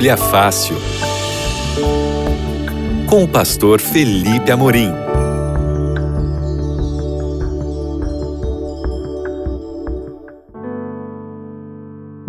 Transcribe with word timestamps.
Bíblia 0.00 0.16
Fácil. 0.16 0.78
Com 3.06 3.24
o 3.24 3.28
pastor 3.28 3.82
Felipe 3.82 4.50
Amorim. 4.50 5.09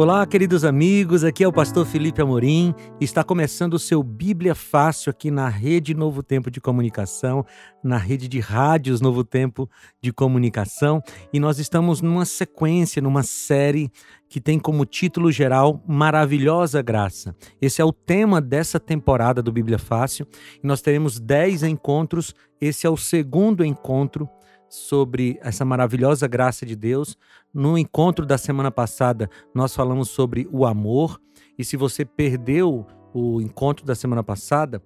Olá, 0.02 0.26
queridos 0.26 0.66
amigos, 0.66 1.24
aqui 1.24 1.44
é 1.44 1.48
o 1.48 1.54
pastor 1.54 1.86
Felipe 1.86 2.24
Amorim. 2.24 2.74
Está 3.00 3.24
começando 3.24 3.76
o 3.76 3.80
seu 3.80 4.02
Bíblia 4.02 4.56
Fácil 4.56 5.12
aqui 5.12 5.30
na 5.30 5.48
Rede 5.48 5.94
Novo 5.94 6.24
Tempo 6.24 6.50
de 6.50 6.60
Comunicação, 6.60 7.46
na 7.84 7.98
rede 7.98 8.28
de 8.28 8.40
rádios 8.40 9.00
Novo 9.00 9.24
Tempo 9.24 9.70
de 10.02 10.12
Comunicação, 10.12 11.04
e 11.32 11.40
nós 11.40 11.60
estamos 11.60 12.02
numa 12.02 12.26
sequência, 12.26 13.00
numa 13.00 13.22
série 13.22 13.92
que 14.28 14.42
tem 14.42 14.58
como 14.58 14.86
título 14.86 15.32
geral 15.32 15.84
Maravilhosa 15.88 16.82
Graça. 16.82 17.36
Esse 17.62 17.80
é 17.80 17.86
o 17.86 17.94
tema 17.94 18.42
dessa 18.42 18.80
temporada 18.80 19.40
do 19.40 19.52
Bíblia 19.52 19.78
Fácil, 19.78 20.26
e 20.64 20.66
nós 20.66 20.82
teremos 20.82 21.20
10 21.20 21.62
encontros. 21.62 22.34
Esse 22.60 22.88
é 22.88 22.90
o 22.90 22.98
segundo 22.98 23.64
encontro 23.64 24.28
sobre 24.72 25.38
essa 25.42 25.66
maravilhosa 25.66 26.28
graça 26.28 26.66
de 26.66 26.76
Deus. 26.78 27.18
No 27.54 27.78
encontro 27.78 28.26
da 28.26 28.38
semana 28.38 28.72
passada, 28.72 29.30
nós 29.54 29.76
falamos 29.76 30.10
sobre 30.10 30.48
o 30.52 30.66
amor. 30.66 31.20
E 31.58 31.66
se 31.66 31.76
você 31.76 32.06
perdeu 32.06 32.88
o 33.14 33.42
encontro 33.42 33.86
da 33.86 33.94
semana 33.94 34.24
passada, 34.24 34.82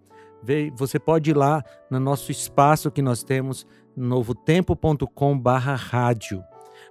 você 0.76 0.98
pode 1.00 1.30
ir 1.32 1.38
lá 1.38 1.64
no 1.90 2.00
nosso 2.00 2.32
espaço 2.32 2.92
que 2.92 3.02
nós 3.02 3.24
temos, 3.24 3.66
novotempo.com/rádio. 3.96 6.44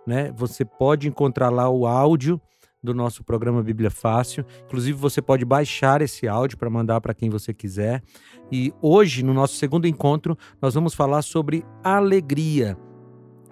Né? 0.06 0.32
Você 0.36 0.64
pode 0.64 1.08
encontrar 1.08 1.50
lá 1.50 1.68
o 1.68 1.86
áudio 1.86 2.40
do 2.82 2.94
nosso 2.94 3.22
programa 3.24 3.62
Bíblia 3.62 3.90
Fácil. 3.90 4.44
Inclusive, 4.66 4.98
você 4.98 5.22
pode 5.22 5.44
baixar 5.44 6.02
esse 6.02 6.28
áudio 6.28 6.58
para 6.58 6.68
mandar 6.68 7.00
para 7.00 7.14
quem 7.14 7.30
você 7.30 7.54
quiser. 7.54 8.02
E 8.52 8.74
hoje, 8.82 9.22
no 9.22 9.32
nosso 9.32 9.56
segundo 9.56 9.88
encontro, 9.88 10.36
nós 10.60 10.74
vamos 10.74 10.92
falar 10.94 11.22
sobre 11.22 11.64
alegria. 11.82 12.76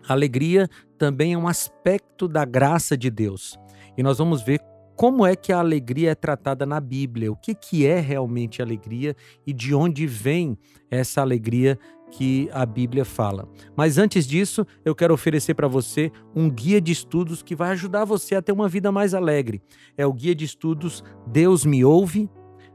Alegria 0.09 0.69
também 0.99 1.33
é 1.35 1.39
um 1.39 1.49
aspecto 1.49 2.27
da 2.29 2.45
graça 2.45 2.97
de 2.97 3.11
Deus. 3.11 3.59
E 3.97 4.03
nós 4.03 4.19
vamos 4.19 4.43
ver 4.43 4.61
como 4.97 5.27
é 5.27 5.35
que 5.35 5.53
a 5.53 5.59
alegria 5.59 6.11
é 6.11 6.15
tratada 6.15 6.65
na 6.67 6.81
Bíblia, 6.81 7.33
o 7.33 7.37
que, 7.37 7.55
que 7.55 7.87
é 7.87 7.99
realmente 7.99 8.63
alegria 8.63 9.17
e 9.47 9.53
de 9.53 9.75
onde 9.75 10.07
vem 10.07 10.57
essa 10.91 11.21
alegria 11.21 11.79
que 12.13 12.49
a 12.53 12.67
Bíblia 12.67 13.05
fala. 13.05 13.49
Mas 13.75 13.97
antes 13.97 14.27
disso, 14.27 14.67
eu 14.85 14.95
quero 14.95 15.15
oferecer 15.15 15.55
para 15.55 15.67
você 15.67 16.13
um 16.37 16.51
guia 16.51 16.81
de 16.81 16.93
estudos 16.93 17.43
que 17.43 17.57
vai 17.57 17.71
ajudar 17.71 18.05
você 18.05 18.35
a 18.35 18.43
ter 18.43 18.53
uma 18.53 18.69
vida 18.69 18.93
mais 18.93 19.15
alegre. 19.15 19.63
É 19.97 20.07
o 20.07 20.13
guia 20.13 20.35
de 20.35 20.45
estudos 20.45 21.03
Deus 21.27 21.65
me 21.65 21.85
ouve. 21.85 22.29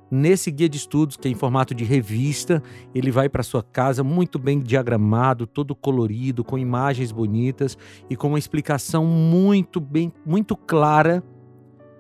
Nesse 0.10 0.50
guia 0.52 0.70
de 0.70 0.78
estudos, 0.78 1.18
que 1.18 1.28
é 1.28 1.32
em 1.32 1.36
formato 1.36 1.76
de 1.76 1.84
revista, 1.84 2.64
ele 2.96 3.12
vai 3.12 3.28
para 3.28 3.44
sua 3.44 3.62
casa 3.62 4.04
muito 4.04 4.40
bem 4.40 4.60
diagramado, 4.60 5.46
todo 5.46 5.76
colorido, 5.76 6.46
com 6.46 6.58
imagens 6.58 7.12
bonitas 7.12 7.78
e 8.10 8.16
com 8.16 8.30
uma 8.30 8.40
explicação 8.40 9.06
muito 9.06 9.82
bem, 9.82 10.14
muito 10.26 10.56
clara 10.56 11.22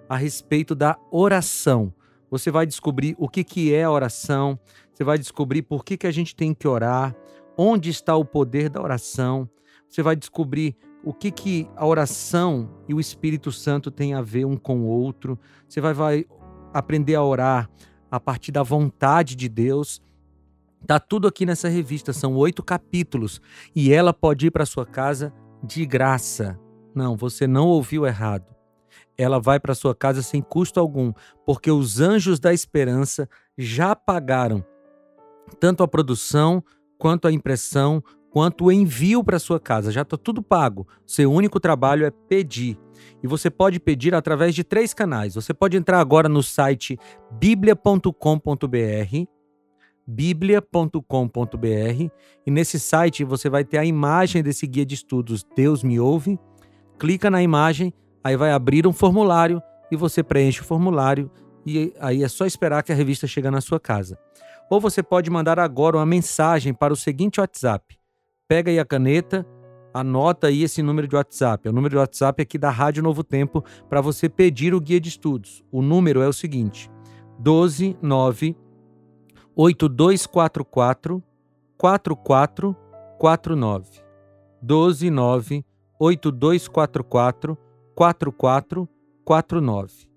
a 0.08 0.16
respeito 0.16 0.73
da 0.73 0.97
oração. 1.11 1.94
Você 2.31 2.50
vai 2.50 2.66
descobrir 2.66 3.13
o 3.17 3.28
que, 3.28 3.44
que 3.44 3.73
é 3.73 3.83
a 3.83 3.91
oração, 3.91 4.58
você 4.94 5.03
vai 5.03 5.17
descobrir 5.17 5.61
por 5.61 5.83
que, 5.83 5.97
que 5.97 6.08
a 6.08 6.11
gente 6.11 6.35
tem 6.35 6.53
que 6.53 6.67
orar, 6.67 7.13
onde 7.58 7.89
está 7.89 8.16
o 8.16 8.23
poder 8.23 8.69
da 8.69 8.81
oração, 8.81 9.50
você 9.89 10.02
vai 10.02 10.16
descobrir 10.16 10.75
o 11.03 11.13
que, 11.13 11.31
que 11.31 11.67
a 11.75 11.85
oração 11.85 12.69
e 12.88 12.94
o 12.94 13.00
Espírito 13.00 13.52
Santo 13.52 13.91
têm 13.91 14.13
a 14.13 14.22
ver 14.22 14.45
um 14.45 14.58
com 14.58 14.81
o 14.81 14.88
outro, 14.88 15.38
você 15.67 15.80
vai, 15.80 15.94
vai 15.94 16.25
aprender 16.73 17.16
a 17.16 17.23
orar 17.23 17.69
a 18.11 18.19
partir 18.19 18.52
da 18.52 18.63
vontade 18.63 19.36
de 19.36 19.50
Deus. 19.50 20.02
Tá 20.85 21.00
tudo 21.00 21.28
aqui 21.28 21.45
nessa 21.45 21.68
revista, 21.68 22.13
são 22.13 22.35
oito 22.35 22.63
capítulos 22.63 23.41
e 23.75 23.91
ela 23.91 24.13
pode 24.13 24.47
ir 24.47 24.51
para 24.51 24.66
sua 24.66 24.85
casa 24.85 25.34
de 25.63 25.85
graça. 25.85 26.59
Não, 26.94 27.16
você 27.16 27.47
não 27.47 27.67
ouviu 27.67 28.06
errado. 28.06 28.56
Ela 29.17 29.40
vai 29.40 29.59
para 29.59 29.75
sua 29.75 29.96
casa 29.96 30.22
sem 30.22 30.41
custo 30.41 30.79
algum, 30.79 31.12
porque 31.46 31.72
os 31.72 32.00
anjos 32.00 32.40
da 32.40 32.53
esperança 32.53 33.28
já 33.57 33.96
pagaram 33.96 34.63
tanto 35.59 35.84
a 35.84 35.88
produção, 35.88 36.63
quanto 36.97 37.28
a 37.28 37.31
impressão, 37.31 38.03
quanto 38.38 38.66
o 38.66 38.72
envio 38.72 39.24
para 39.24 39.40
sua 39.40 39.59
casa. 39.59 39.92
Já 39.92 40.03
está 40.03 40.16
tudo 40.16 40.44
pago. 40.44 40.88
Seu 41.08 41.34
único 41.34 41.59
trabalho 41.59 42.06
é 42.06 42.12
pedir. 42.12 42.78
E 43.24 43.25
você 43.25 43.50
pode 43.50 43.80
pedir 43.80 44.14
através 44.14 44.53
de 44.53 44.64
três 44.64 44.94
canais. 44.94 45.34
Você 45.34 45.56
pode 45.56 45.75
entrar 45.75 46.00
agora 46.00 46.30
no 46.30 46.44
site 46.44 47.00
biblia.com.br, 47.31 48.12
biblia.com.br, 50.06 51.02
e 52.46 52.52
nesse 52.52 52.80
site 52.80 53.24
você 53.24 53.50
vai 53.50 53.66
ter 53.66 53.80
a 53.80 53.86
imagem 53.86 54.44
desse 54.44 54.68
guia 54.68 54.86
de 54.86 54.94
estudos 54.94 55.44
Deus 55.56 55.81
me 55.81 56.00
ouve. 56.00 56.40
Clica 57.00 57.31
na 57.31 57.42
imagem, 57.42 57.92
aí 58.24 58.38
vai 58.38 58.52
abrir 58.52 58.86
um 58.86 58.94
formulário 58.94 59.59
e 59.92 59.96
você 59.96 60.22
preenche 60.22 60.62
o 60.62 60.64
formulário 60.64 61.31
e 61.66 61.92
aí 62.00 62.24
é 62.24 62.28
só 62.28 62.46
esperar 62.46 62.84
que 62.84 62.92
a 62.92 62.96
revista 62.96 63.26
chegue 63.26 63.50
na 63.50 63.62
sua 63.62 63.80
casa. 63.80 64.16
Ou 64.70 64.80
você 64.80 65.02
pode 65.02 65.28
mandar 65.31 65.58
agora 65.58 65.97
uma 65.97 66.06
mensagem 66.06 66.72
para 66.72 66.94
o 66.94 66.96
seguinte 66.96 67.40
WhatsApp. 67.40 67.97
Pega 68.47 68.72
aí 68.72 68.80
a 68.80 68.85
caneta, 68.85 69.46
anota 69.94 70.47
aí 70.47 70.63
esse 70.63 70.81
número 70.81 71.06
de 71.06 71.16
WhatsApp. 71.16 71.68
É 71.68 71.72
o 71.72 71.74
número 71.74 71.96
de 71.96 71.97
WhatsApp 71.97 72.41
aqui 72.41 72.58
da 72.58 72.69
Rádio 72.69 73.03
Novo 73.03 73.22
Tempo 73.22 73.62
para 73.90 74.00
você 74.00 74.30
pedir 74.30 74.74
o 74.74 74.80
guia 74.80 75.02
de 75.02 75.09
estudos. 75.09 75.66
O 75.69 75.81
número 75.81 76.22
é 76.22 76.28
o 76.28 76.34
seguinte: 76.34 76.90
129 77.44 78.56
8244 79.53 81.22
4449. 81.78 83.85
129 84.62 85.66
8244 86.00 87.58
4449. 87.94 90.08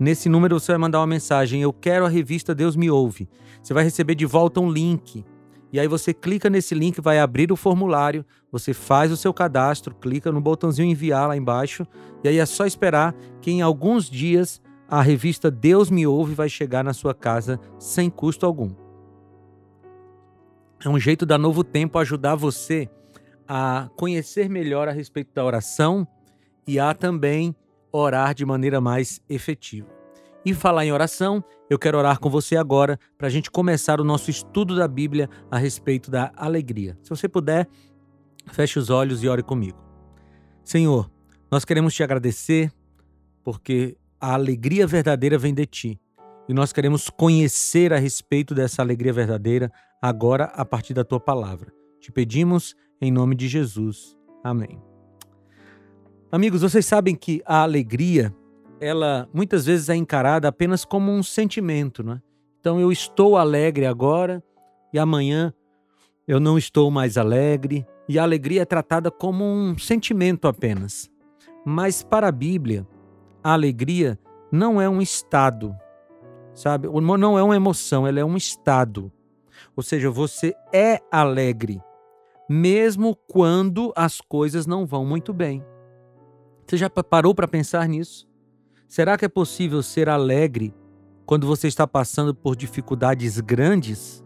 Nesse 0.00 0.28
número 0.28 0.58
você 0.58 0.72
vai 0.72 0.78
mandar 0.78 0.98
uma 0.98 1.06
mensagem: 1.06 1.62
Eu 1.62 1.72
quero 1.72 2.04
a 2.04 2.08
revista 2.08 2.52
Deus 2.52 2.74
Me 2.74 2.90
Ouve. 2.90 3.28
Você 3.62 3.72
vai 3.72 3.84
receber 3.84 4.16
de 4.16 4.26
volta 4.26 4.60
um 4.60 4.68
link. 4.68 5.24
E 5.72 5.80
aí 5.80 5.88
você 5.88 6.14
clica 6.14 6.48
nesse 6.48 6.74
link, 6.74 7.00
vai 7.00 7.18
abrir 7.18 7.50
o 7.50 7.56
formulário, 7.56 8.24
você 8.50 8.72
faz 8.72 9.10
o 9.10 9.16
seu 9.16 9.34
cadastro, 9.34 9.94
clica 9.94 10.30
no 10.30 10.40
botãozinho 10.40 10.90
enviar 10.90 11.28
lá 11.28 11.36
embaixo, 11.36 11.86
e 12.22 12.28
aí 12.28 12.38
é 12.38 12.46
só 12.46 12.64
esperar 12.66 13.14
que 13.40 13.50
em 13.50 13.62
alguns 13.62 14.08
dias 14.08 14.62
a 14.88 15.02
revista 15.02 15.50
Deus 15.50 15.90
Me 15.90 16.06
Ouve 16.06 16.34
vai 16.34 16.48
chegar 16.48 16.84
na 16.84 16.92
sua 16.92 17.12
casa 17.14 17.60
sem 17.78 18.08
custo 18.08 18.46
algum. 18.46 18.70
É 20.84 20.88
um 20.88 20.98
jeito 20.98 21.26
da 21.26 21.36
Novo 21.36 21.64
Tempo 21.64 21.98
ajudar 21.98 22.36
você 22.36 22.88
a 23.48 23.88
conhecer 23.96 24.48
melhor 24.48 24.88
a 24.88 24.92
respeito 24.92 25.32
da 25.34 25.44
oração 25.44 26.06
e 26.66 26.78
a 26.78 26.94
também 26.94 27.54
orar 27.90 28.34
de 28.34 28.44
maneira 28.44 28.80
mais 28.80 29.20
efetiva. 29.28 29.95
E 30.46 30.54
falar 30.54 30.86
em 30.86 30.92
oração, 30.92 31.42
eu 31.68 31.76
quero 31.76 31.98
orar 31.98 32.20
com 32.20 32.30
você 32.30 32.56
agora 32.56 33.00
para 33.18 33.26
a 33.26 33.30
gente 33.30 33.50
começar 33.50 34.00
o 34.00 34.04
nosso 34.04 34.30
estudo 34.30 34.76
da 34.76 34.86
Bíblia 34.86 35.28
a 35.50 35.58
respeito 35.58 36.08
da 36.08 36.30
alegria. 36.36 36.96
Se 37.02 37.10
você 37.10 37.28
puder, 37.28 37.68
feche 38.52 38.78
os 38.78 38.88
olhos 38.88 39.24
e 39.24 39.28
ore 39.28 39.42
comigo. 39.42 39.76
Senhor, 40.62 41.10
nós 41.50 41.64
queremos 41.64 41.92
te 41.92 42.04
agradecer 42.04 42.72
porque 43.42 43.96
a 44.20 44.34
alegria 44.34 44.86
verdadeira 44.86 45.36
vem 45.36 45.52
de 45.52 45.66
ti. 45.66 46.00
E 46.48 46.54
nós 46.54 46.72
queremos 46.72 47.10
conhecer 47.10 47.92
a 47.92 47.98
respeito 47.98 48.54
dessa 48.54 48.80
alegria 48.82 49.12
verdadeira 49.12 49.68
agora 50.00 50.44
a 50.54 50.64
partir 50.64 50.94
da 50.94 51.02
tua 51.02 51.18
palavra. 51.18 51.72
Te 51.98 52.12
pedimos 52.12 52.76
em 53.00 53.10
nome 53.10 53.34
de 53.34 53.48
Jesus. 53.48 54.16
Amém. 54.44 54.80
Amigos, 56.30 56.62
vocês 56.62 56.86
sabem 56.86 57.16
que 57.16 57.42
a 57.44 57.62
alegria, 57.62 58.32
ela 58.80 59.28
muitas 59.32 59.66
vezes 59.66 59.88
é 59.88 59.96
encarada 59.96 60.48
apenas 60.48 60.84
como 60.84 61.12
um 61.12 61.22
sentimento, 61.22 62.02
né? 62.02 62.20
Então 62.60 62.80
eu 62.80 62.90
estou 62.90 63.36
alegre 63.36 63.86
agora 63.86 64.42
e 64.92 64.98
amanhã 64.98 65.52
eu 66.26 66.40
não 66.40 66.58
estou 66.58 66.90
mais 66.90 67.16
alegre, 67.16 67.86
e 68.08 68.18
a 68.18 68.22
alegria 68.24 68.62
é 68.62 68.64
tratada 68.64 69.10
como 69.10 69.44
um 69.44 69.78
sentimento 69.78 70.48
apenas. 70.48 71.08
Mas 71.64 72.02
para 72.02 72.28
a 72.28 72.32
Bíblia, 72.32 72.86
a 73.44 73.52
alegria 73.52 74.18
não 74.50 74.80
é 74.80 74.88
um 74.88 75.00
estado, 75.00 75.76
sabe? 76.52 76.88
Não 76.88 77.38
é 77.38 77.42
uma 77.42 77.54
emoção, 77.54 78.06
ela 78.06 78.18
é 78.18 78.24
um 78.24 78.36
estado. 78.36 79.12
Ou 79.76 79.82
seja, 79.82 80.10
você 80.10 80.52
é 80.72 81.00
alegre, 81.12 81.80
mesmo 82.48 83.16
quando 83.28 83.92
as 83.94 84.20
coisas 84.20 84.66
não 84.66 84.84
vão 84.84 85.04
muito 85.04 85.32
bem. 85.32 85.64
Você 86.66 86.76
já 86.76 86.90
parou 86.90 87.34
para 87.34 87.46
pensar 87.46 87.88
nisso? 87.88 88.28
Será 88.88 89.18
que 89.18 89.24
é 89.24 89.28
possível 89.28 89.82
ser 89.82 90.08
alegre 90.08 90.72
quando 91.24 91.46
você 91.46 91.66
está 91.66 91.86
passando 91.86 92.34
por 92.34 92.54
dificuldades 92.54 93.40
grandes? 93.40 94.24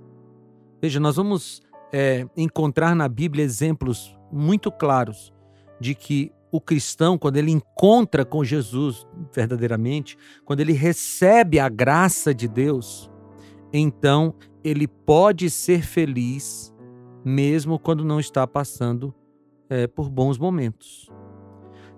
Veja, 0.83 1.01
nós 1.01 1.17
vamos 1.17 1.63
é, 1.93 2.27
encontrar 2.37 2.95
na 2.95 3.09
Bíblia 3.09 3.45
exemplos 3.45 4.17
muito 4.31 4.71
claros 4.71 5.33
de 5.81 5.95
que 5.95 6.31
o 6.53 6.61
cristão, 6.61 7.17
quando 7.17 7.37
ele 7.37 7.51
encontra 7.51 8.25
com 8.25 8.45
Jesus 8.45 9.07
verdadeiramente, 9.33 10.19
quando 10.45 10.61
ele 10.61 10.73
recebe 10.73 11.59
a 11.59 11.69
graça 11.69 12.35
de 12.35 12.49
Deus, 12.49 13.11
então 13.73 14.35
ele 14.63 14.87
pode 14.87 15.49
ser 15.49 15.83
feliz 15.83 16.75
mesmo 17.25 17.79
quando 17.79 18.05
não 18.05 18.19
está 18.21 18.47
passando 18.47 19.15
é, 19.69 19.87
por 19.87 20.11
bons 20.11 20.39
momentos. 20.39 21.09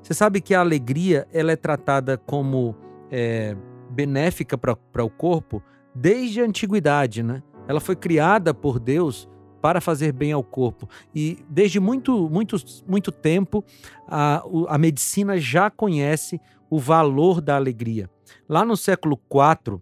Você 0.02 0.14
sabe 0.14 0.40
que 0.40 0.54
a 0.54 0.60
alegria 0.60 1.26
ela 1.32 1.52
é 1.52 1.56
tratada 1.56 2.18
como 2.18 2.76
é, 3.10 3.56
benéfica 3.90 4.58
para 4.58 5.04
o 5.04 5.10
corpo 5.10 5.62
desde 5.94 6.40
a 6.40 6.44
antiguidade, 6.44 7.22
né? 7.22 7.42
Ela 7.68 7.80
foi 7.80 7.94
criada 7.94 8.52
por 8.52 8.80
Deus 8.80 9.28
para 9.60 9.80
fazer 9.80 10.12
bem 10.12 10.32
ao 10.32 10.42
corpo. 10.42 10.88
E 11.14 11.38
desde 11.48 11.78
muito, 11.78 12.28
muito, 12.28 12.56
muito 12.86 13.12
tempo, 13.12 13.64
a, 14.08 14.42
a 14.68 14.76
medicina 14.76 15.38
já 15.38 15.70
conhece 15.70 16.40
o 16.68 16.80
valor 16.80 17.40
da 17.40 17.54
alegria. 17.54 18.10
Lá 18.48 18.64
no 18.64 18.76
século 18.76 19.20
IV, 19.30 19.78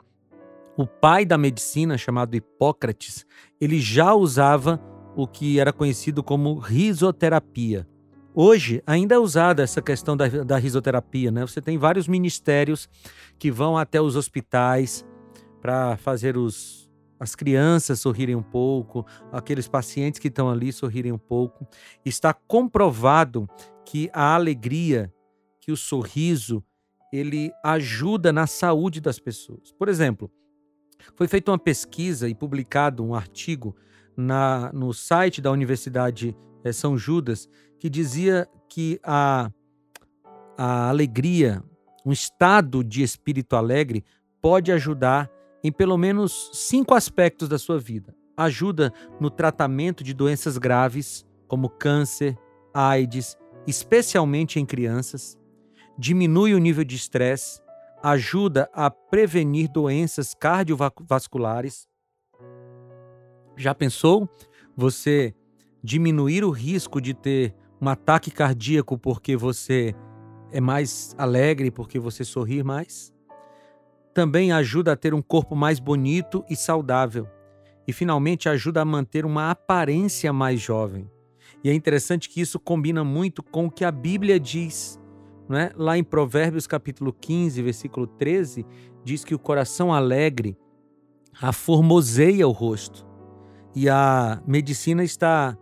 o 0.77 0.87
pai 0.87 1.25
da 1.25 1.39
medicina, 1.39 1.97
chamado 1.97 2.35
Hipócrates, 2.35 3.25
ele 3.61 3.81
já 3.81 4.15
usava 4.15 4.81
o 5.17 5.27
que 5.27 5.59
era 5.59 5.73
conhecido 5.73 6.23
como 6.23 6.59
risoterapia. 6.59 7.89
Hoje 8.35 8.81
ainda 8.87 9.17
é 9.17 9.19
usada 9.19 9.63
essa 9.63 9.83
questão 9.83 10.17
da, 10.17 10.29
da 10.29 10.57
risoterapia, 10.57 11.33
né? 11.33 11.43
Você 11.43 11.61
tem 11.61 11.77
vários 11.77 12.07
ministérios 12.07 12.89
que 13.39 13.51
vão 13.51 13.77
até 13.77 14.01
os 14.01 14.15
hospitais 14.15 15.05
para 15.61 15.97
fazer 15.97 16.37
os, 16.37 16.89
as 17.19 17.35
crianças 17.35 17.99
sorrirem 17.99 18.37
um 18.37 18.43
pouco, 18.43 19.05
aqueles 19.33 19.67
pacientes 19.67 20.21
que 20.21 20.29
estão 20.29 20.49
ali 20.49 20.73
sorrirem 20.73 21.11
um 21.11 21.19
pouco. 21.19 21.67
Está 22.05 22.33
comprovado 22.33 23.49
que 23.85 24.09
a 24.13 24.35
alegria, 24.37 25.13
que 25.61 25.73
o 25.73 25.77
sorriso, 25.77 26.63
ele 27.13 27.51
ajuda 27.65 28.33
na 28.33 28.47
saúde 28.47 29.01
das 29.01 29.19
pessoas. 29.19 29.73
Por 29.73 29.89
exemplo, 29.89 30.31
foi 31.17 31.27
feita 31.27 31.51
uma 31.51 31.59
pesquisa 31.59 32.29
e 32.29 32.35
publicado 32.35 33.05
um 33.05 33.13
artigo 33.13 33.75
na, 34.17 34.73
no 34.73 34.95
site 34.95 35.41
da 35.41 35.51
Universidade 35.51 36.37
é, 36.63 36.73
São 36.73 36.97
Judas 36.97 37.49
que 37.81 37.89
dizia 37.89 38.47
que 38.69 39.01
a, 39.03 39.51
a 40.57 40.91
alegria, 40.91 41.65
um 42.05 42.13
estado 42.13 42.85
de 42.85 43.03
espírito 43.03 43.57
alegre, 43.57 44.05
pode 44.41 44.71
ajudar 44.71 45.31
em 45.65 45.73
pelo 45.73 45.97
menos 45.97 46.51
cinco 46.53 46.95
aspectos 46.95 47.49
da 47.49 47.59
sua 47.59 47.79
vida. 47.79 48.15
Ajuda 48.37 48.93
no 49.19 49.31
tratamento 49.31 50.05
de 50.05 50.13
doenças 50.13 50.59
graves, 50.59 51.27
como 51.49 51.71
câncer, 51.71 52.39
AIDS, 52.73 53.37
especialmente 53.67 54.61
em 54.61 54.67
crianças. 54.67 55.39
Diminui 55.99 56.55
o 56.55 56.59
nível 56.59 56.85
de 56.85 56.97
estresse. 56.97 57.61
Ajuda 58.03 58.71
a 58.73 58.91
prevenir 58.91 59.71
doenças 59.71 60.35
cardiovasculares. 60.35 61.89
Já 63.57 63.75
pensou 63.75 64.29
você 64.77 65.35
diminuir 65.83 66.45
o 66.45 66.51
risco 66.51 67.01
de 67.01 67.13
ter 67.15 67.55
um 67.81 67.89
ataque 67.89 68.31
cardíaco 68.31 68.99
porque 68.99 69.37
você 69.37 69.95
é 70.53 70.61
mais 70.61 71.15
alegre, 71.17 71.71
porque 71.71 71.99
você 71.99 72.25
sorri 72.25 72.63
mais. 72.63 73.13
Também 74.13 74.53
ajuda 74.53 74.93
a 74.93 74.97
ter 74.97 75.15
um 75.15 75.23
corpo 75.23 75.55
mais 75.55 75.79
bonito 75.79 76.45
e 76.51 76.57
saudável. 76.57 77.27
E 77.87 77.93
finalmente 77.93 78.49
ajuda 78.49 78.83
a 78.83 78.85
manter 78.85 79.25
uma 79.25 79.51
aparência 79.51 80.33
mais 80.33 80.61
jovem. 80.61 81.09
E 81.63 81.71
é 81.71 81.75
interessante 81.75 82.29
que 82.29 82.41
isso 82.41 82.59
combina 82.59 83.05
muito 83.05 83.43
com 83.43 83.67
o 83.67 83.71
que 83.71 83.85
a 83.85 83.91
Bíblia 83.91 84.39
diz. 84.39 84.99
Não 85.49 85.57
é? 85.57 85.73
Lá 85.75 85.97
em 85.97 86.05
Provérbios 86.05 86.67
capítulo 86.67 87.13
15, 87.13 87.63
versículo 87.63 88.07
13, 88.07 88.67
diz 89.05 89.25
que 89.25 89.35
o 89.35 89.39
coração 89.39 89.93
alegre 89.93 90.57
aformoseia 91.41 92.47
o 92.47 92.53
rosto. 92.53 93.07
E 93.75 93.89
a 93.89 94.43
medicina 94.47 95.05
está 95.05 95.57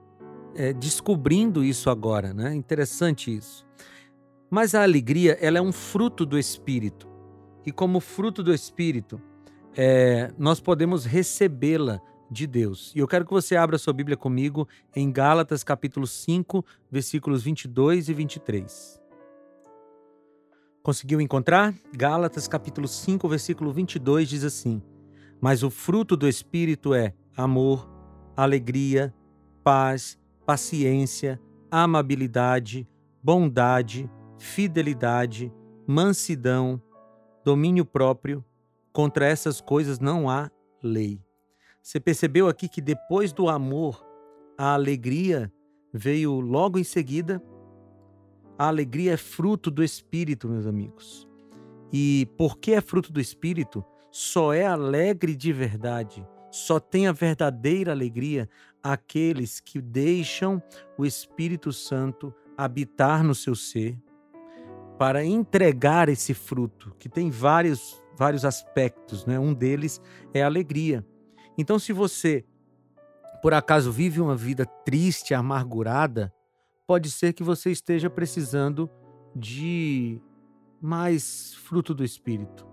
é, 0.58 0.72
descobrindo 0.72 1.62
isso 1.62 1.88
agora, 1.88 2.34
né? 2.34 2.52
Interessante 2.52 3.34
isso. 3.34 3.64
Mas 4.50 4.75
a 4.75 4.82
alegria, 4.82 5.38
ela 5.40 5.56
é 5.56 5.62
um 5.62 5.70
fruto 5.70 6.26
do 6.26 6.37
Espírito. 6.37 7.06
E 7.64 7.70
como 7.70 8.00
fruto 8.00 8.43
do 8.43 8.52
Espírito, 8.52 9.22
é, 9.76 10.32
nós 10.37 10.58
podemos 10.58 11.05
recebê-la 11.05 12.00
de 12.28 12.44
Deus. 12.44 12.93
E 12.96 12.99
eu 12.99 13.06
quero 13.06 13.25
que 13.25 13.31
você 13.31 13.55
abra 13.55 13.78
sua 13.78 13.93
Bíblia 13.93 14.16
comigo 14.16 14.66
em 14.96 15.12
Gálatas 15.12 15.62
capítulo 15.62 16.08
5, 16.08 16.64
versículos 16.90 17.44
22 17.44 18.08
e 18.08 18.14
23. 18.14 19.00
Conseguiu 20.82 21.20
encontrar? 21.20 21.72
Gálatas 21.96 22.49
capítulo 22.49 22.88
5, 22.88 23.28
versículo 23.28 23.72
22 23.72 24.28
diz 24.28 24.43
assim: 24.43 24.82
Mas 25.40 25.62
o 25.62 25.70
fruto 25.70 26.16
do 26.16 26.26
Espírito 26.26 26.94
é 26.94 27.14
amor, 27.37 27.88
alegria, 28.37 29.14
paz, 29.62 30.19
paciência, 30.49 31.39
amabilidade, 31.71 32.89
bondade, 33.23 34.11
fidelidade, 34.39 35.53
mansidão, 35.87 36.81
domínio 37.45 37.85
próprio. 37.85 38.43
Contra 38.91 39.27
essas 39.27 39.61
coisas 39.61 40.00
não 40.00 40.31
há 40.31 40.50
lei. 40.83 41.23
Você 41.83 42.00
percebeu 42.00 42.49
aqui 42.49 42.67
que 42.67 42.81
depois 42.81 43.31
do 43.31 43.47
amor, 43.47 44.03
a 44.56 44.73
alegria 44.73 45.53
veio 45.93 46.41
logo 46.41 46.79
em 46.79 46.85
seguida? 46.85 47.43
A 48.59 48.69
alegria 48.69 49.12
é 49.12 49.17
fruto 49.19 49.71
do 49.71 49.85
Espírito, 49.85 50.49
meus 50.49 50.65
amigos. 50.65 51.29
E 51.93 52.27
porque 52.39 52.73
é 52.73 52.81
fruto 52.81 53.12
do 53.12 53.21
Espírito, 53.21 53.85
só 54.11 54.55
é 54.55 54.65
alegre 54.65 55.37
de 55.37 55.53
verdade, 55.53 56.27
só 56.51 56.81
tem 56.81 57.06
a 57.06 57.12
verdadeira 57.12 57.93
alegria 57.93 58.49
aqueles 58.83 59.61
que 59.61 59.81
deixam 59.81 60.63
o 60.97 61.05
Espírito 61.05 61.73
Santo 61.73 62.35
habitar 62.57 63.23
no 63.23 63.35
seu 63.35 63.55
ser 63.55 63.99
para 64.99 65.25
entregar 65.25 66.09
esse 66.09 66.35
fruto, 66.35 66.95
que 66.99 67.09
tem 67.09 67.31
vários 67.31 68.03
vários 68.17 68.45
aspectos, 68.45 69.25
né? 69.25 69.39
Um 69.39 69.55
deles 69.55 70.01
é 70.35 70.43
a 70.43 70.47
alegria. 70.47 71.07
Então, 71.57 71.79
se 71.79 71.93
você 71.93 72.45
por 73.41 73.55
acaso 73.55 73.93
vive 73.93 74.21
uma 74.21 74.37
vida 74.37 74.67
triste, 74.67 75.33
amargurada, 75.33 76.33
pode 76.87 77.11
ser 77.11 77.33
que 77.33 77.43
você 77.43 77.71
esteja 77.71 78.11
precisando 78.11 78.91
de 79.35 80.21
mais 80.81 81.55
fruto 81.55 81.95
do 81.95 82.05
espírito. 82.05 82.67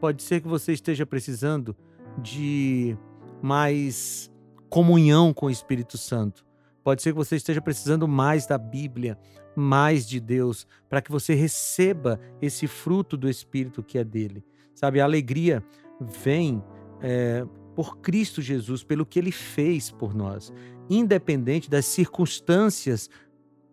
Pode 0.00 0.22
ser 0.22 0.40
que 0.40 0.48
você 0.48 0.72
esteja 0.72 1.06
precisando 1.06 1.76
de 2.18 2.96
mais 3.40 4.30
comunhão 4.74 5.32
com 5.32 5.46
o 5.46 5.50
Espírito 5.50 5.96
Santo. 5.96 6.44
Pode 6.82 7.00
ser 7.00 7.12
que 7.12 7.16
você 7.16 7.36
esteja 7.36 7.62
precisando 7.62 8.08
mais 8.08 8.44
da 8.44 8.58
Bíblia, 8.58 9.16
mais 9.54 10.04
de 10.04 10.18
Deus, 10.18 10.66
para 10.88 11.00
que 11.00 11.12
você 11.12 11.32
receba 11.32 12.18
esse 12.42 12.66
fruto 12.66 13.16
do 13.16 13.30
Espírito 13.30 13.84
que 13.84 13.98
é 13.98 14.02
dele. 14.02 14.44
Sabe, 14.74 15.00
a 15.00 15.04
alegria 15.04 15.62
vem 16.00 16.60
é, 17.00 17.46
por 17.76 17.98
Cristo 17.98 18.42
Jesus, 18.42 18.82
pelo 18.82 19.06
que 19.06 19.16
ele 19.16 19.30
fez 19.30 19.92
por 19.92 20.12
nós, 20.12 20.52
independente 20.90 21.70
das 21.70 21.86
circunstâncias 21.86 23.08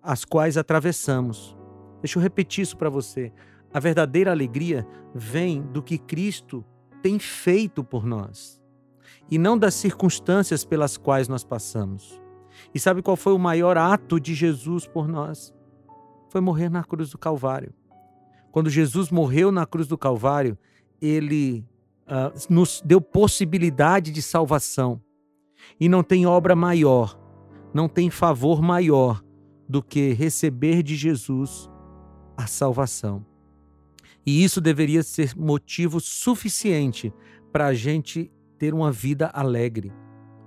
as 0.04 0.24
quais 0.24 0.56
atravessamos. 0.56 1.58
Deixa 2.00 2.20
eu 2.20 2.22
repetir 2.22 2.62
isso 2.62 2.78
para 2.78 2.92
você. 2.92 3.34
A 3.74 3.80
verdadeira 3.80 4.30
alegria 4.30 4.88
vem 5.16 5.64
do 5.64 5.82
que 5.82 5.98
Cristo 5.98 6.64
tem 7.02 7.18
feito 7.18 7.84
por 7.84 8.06
nós 8.06 8.61
e 9.32 9.38
não 9.38 9.58
das 9.58 9.74
circunstâncias 9.74 10.66
pelas 10.66 10.98
quais 10.98 11.30
nós 11.30 11.42
passamos. 11.42 12.22
E 12.76 12.80
sabe 12.80 13.02
qual 13.02 13.16
foi 13.16 13.32
o 13.32 13.40
maior 13.40 13.78
ato 13.78 14.20
de 14.20 14.36
Jesus 14.36 14.86
por 14.86 15.08
nós? 15.08 15.54
Foi 16.30 16.42
morrer 16.42 16.70
na 16.70 16.84
cruz 16.84 17.10
do 17.12 17.18
Calvário. 17.18 17.74
Quando 18.52 18.70
Jesus 18.70 19.10
morreu 19.10 19.50
na 19.50 19.66
cruz 19.66 19.88
do 19.88 19.98
Calvário, 19.98 20.58
ele 21.02 21.66
uh, 22.06 22.54
nos 22.54 22.82
deu 22.86 23.00
possibilidade 23.00 24.12
de 24.12 24.22
salvação. 24.22 25.02
E 25.80 25.88
não 25.88 26.04
tem 26.04 26.26
obra 26.26 26.56
maior, 26.56 27.18
não 27.74 27.88
tem 27.88 28.10
favor 28.10 28.62
maior 28.62 29.24
do 29.68 29.82
que 29.82 30.12
receber 30.12 30.84
de 30.84 30.96
Jesus 30.98 31.70
a 32.36 32.48
salvação. 32.48 33.26
E 34.26 34.44
isso 34.44 34.60
deveria 34.60 35.04
ser 35.04 35.36
motivo 35.38 36.02
suficiente 36.02 37.14
para 37.52 37.68
a 37.68 37.74
gente 37.74 38.30
ter 38.62 38.76
uma 38.76 38.92
vida 38.92 39.26
alegre, 39.34 39.92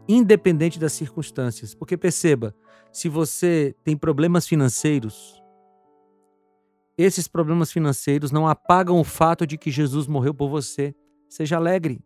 independente 0.06 0.78
das 0.78 0.92
circunstâncias. 0.92 1.74
Porque 1.74 1.96
perceba, 1.96 2.54
se 2.92 3.08
você 3.08 3.74
tem 3.82 3.96
problemas 3.96 4.46
financeiros, 4.46 5.42
esses 6.96 7.26
problemas 7.26 7.72
financeiros 7.72 8.30
não 8.30 8.46
apagam 8.46 9.00
o 9.00 9.02
fato 9.02 9.44
de 9.44 9.58
que 9.58 9.68
Jesus 9.68 10.06
morreu 10.06 10.32
por 10.32 10.48
você. 10.48 10.94
Seja 11.28 11.56
alegre. 11.56 12.00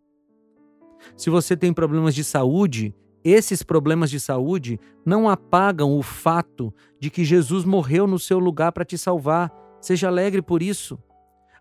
Se 1.14 1.28
você 1.28 1.54
tem 1.54 1.74
problemas 1.74 2.14
de 2.14 2.24
saúde, 2.24 2.94
esses 3.22 3.62
problemas 3.62 4.08
de 4.08 4.18
saúde 4.18 4.80
não 5.04 5.28
apagam 5.28 5.92
o 5.92 6.02
fato 6.02 6.72
de 6.98 7.10
que 7.10 7.22
Jesus 7.22 7.66
morreu 7.66 8.06
no 8.06 8.18
seu 8.18 8.38
lugar 8.38 8.72
para 8.72 8.86
te 8.86 8.96
salvar. 8.96 9.52
Seja 9.78 10.08
alegre 10.08 10.40
por 10.40 10.62
isso. 10.62 10.98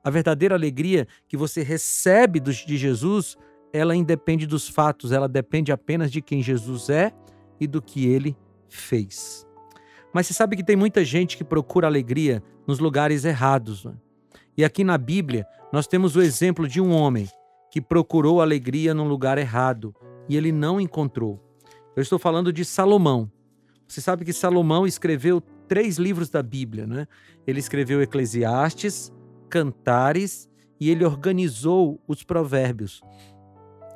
A 0.01 0.09
verdadeira 0.09 0.55
alegria 0.55 1.05
que 1.27 1.35
você 1.35 1.61
recebe 1.63 2.39
de 2.39 2.77
Jesus, 2.77 3.37
ela 3.73 3.95
independe 3.95 4.45
dos 4.45 4.67
fatos, 4.67 5.11
ela 5.11 5.27
depende 5.27 5.71
apenas 5.71 6.11
de 6.11 6.21
quem 6.21 6.41
Jesus 6.41 6.89
é 6.89 7.11
e 7.59 7.67
do 7.67 7.81
que 7.81 8.05
ele 8.05 8.35
fez. 8.67 9.45
Mas 10.13 10.27
você 10.27 10.33
sabe 10.33 10.55
que 10.55 10.63
tem 10.63 10.75
muita 10.75 11.03
gente 11.03 11.37
que 11.37 11.43
procura 11.43 11.87
alegria 11.87 12.41
nos 12.65 12.79
lugares 12.79 13.25
errados. 13.25 13.85
Né? 13.85 13.93
E 14.57 14.63
aqui 14.63 14.83
na 14.83 14.97
Bíblia, 14.97 15.45
nós 15.71 15.87
temos 15.87 16.15
o 16.15 16.21
exemplo 16.21 16.67
de 16.67 16.81
um 16.81 16.91
homem 16.91 17.27
que 17.69 17.81
procurou 17.81 18.41
alegria 18.41 18.93
num 18.93 19.07
lugar 19.07 19.37
errado 19.37 19.93
e 20.27 20.35
ele 20.35 20.51
não 20.51 20.79
encontrou. 20.79 21.43
Eu 21.95 22.01
estou 22.01 22.17
falando 22.17 22.53
de 22.53 22.63
Salomão. 22.63 23.31
Você 23.87 24.01
sabe 24.01 24.25
que 24.25 24.33
Salomão 24.33 24.85
escreveu 24.85 25.41
três 25.67 25.97
livros 25.97 26.29
da 26.29 26.41
Bíblia, 26.41 26.85
né? 26.85 27.07
Ele 27.45 27.59
escreveu 27.59 28.01
Eclesiastes, 28.01 29.11
Cantares 29.49 30.49
e 30.79 30.89
ele 30.89 31.05
organizou 31.05 32.01
os 32.07 32.23
provérbios. 32.23 33.01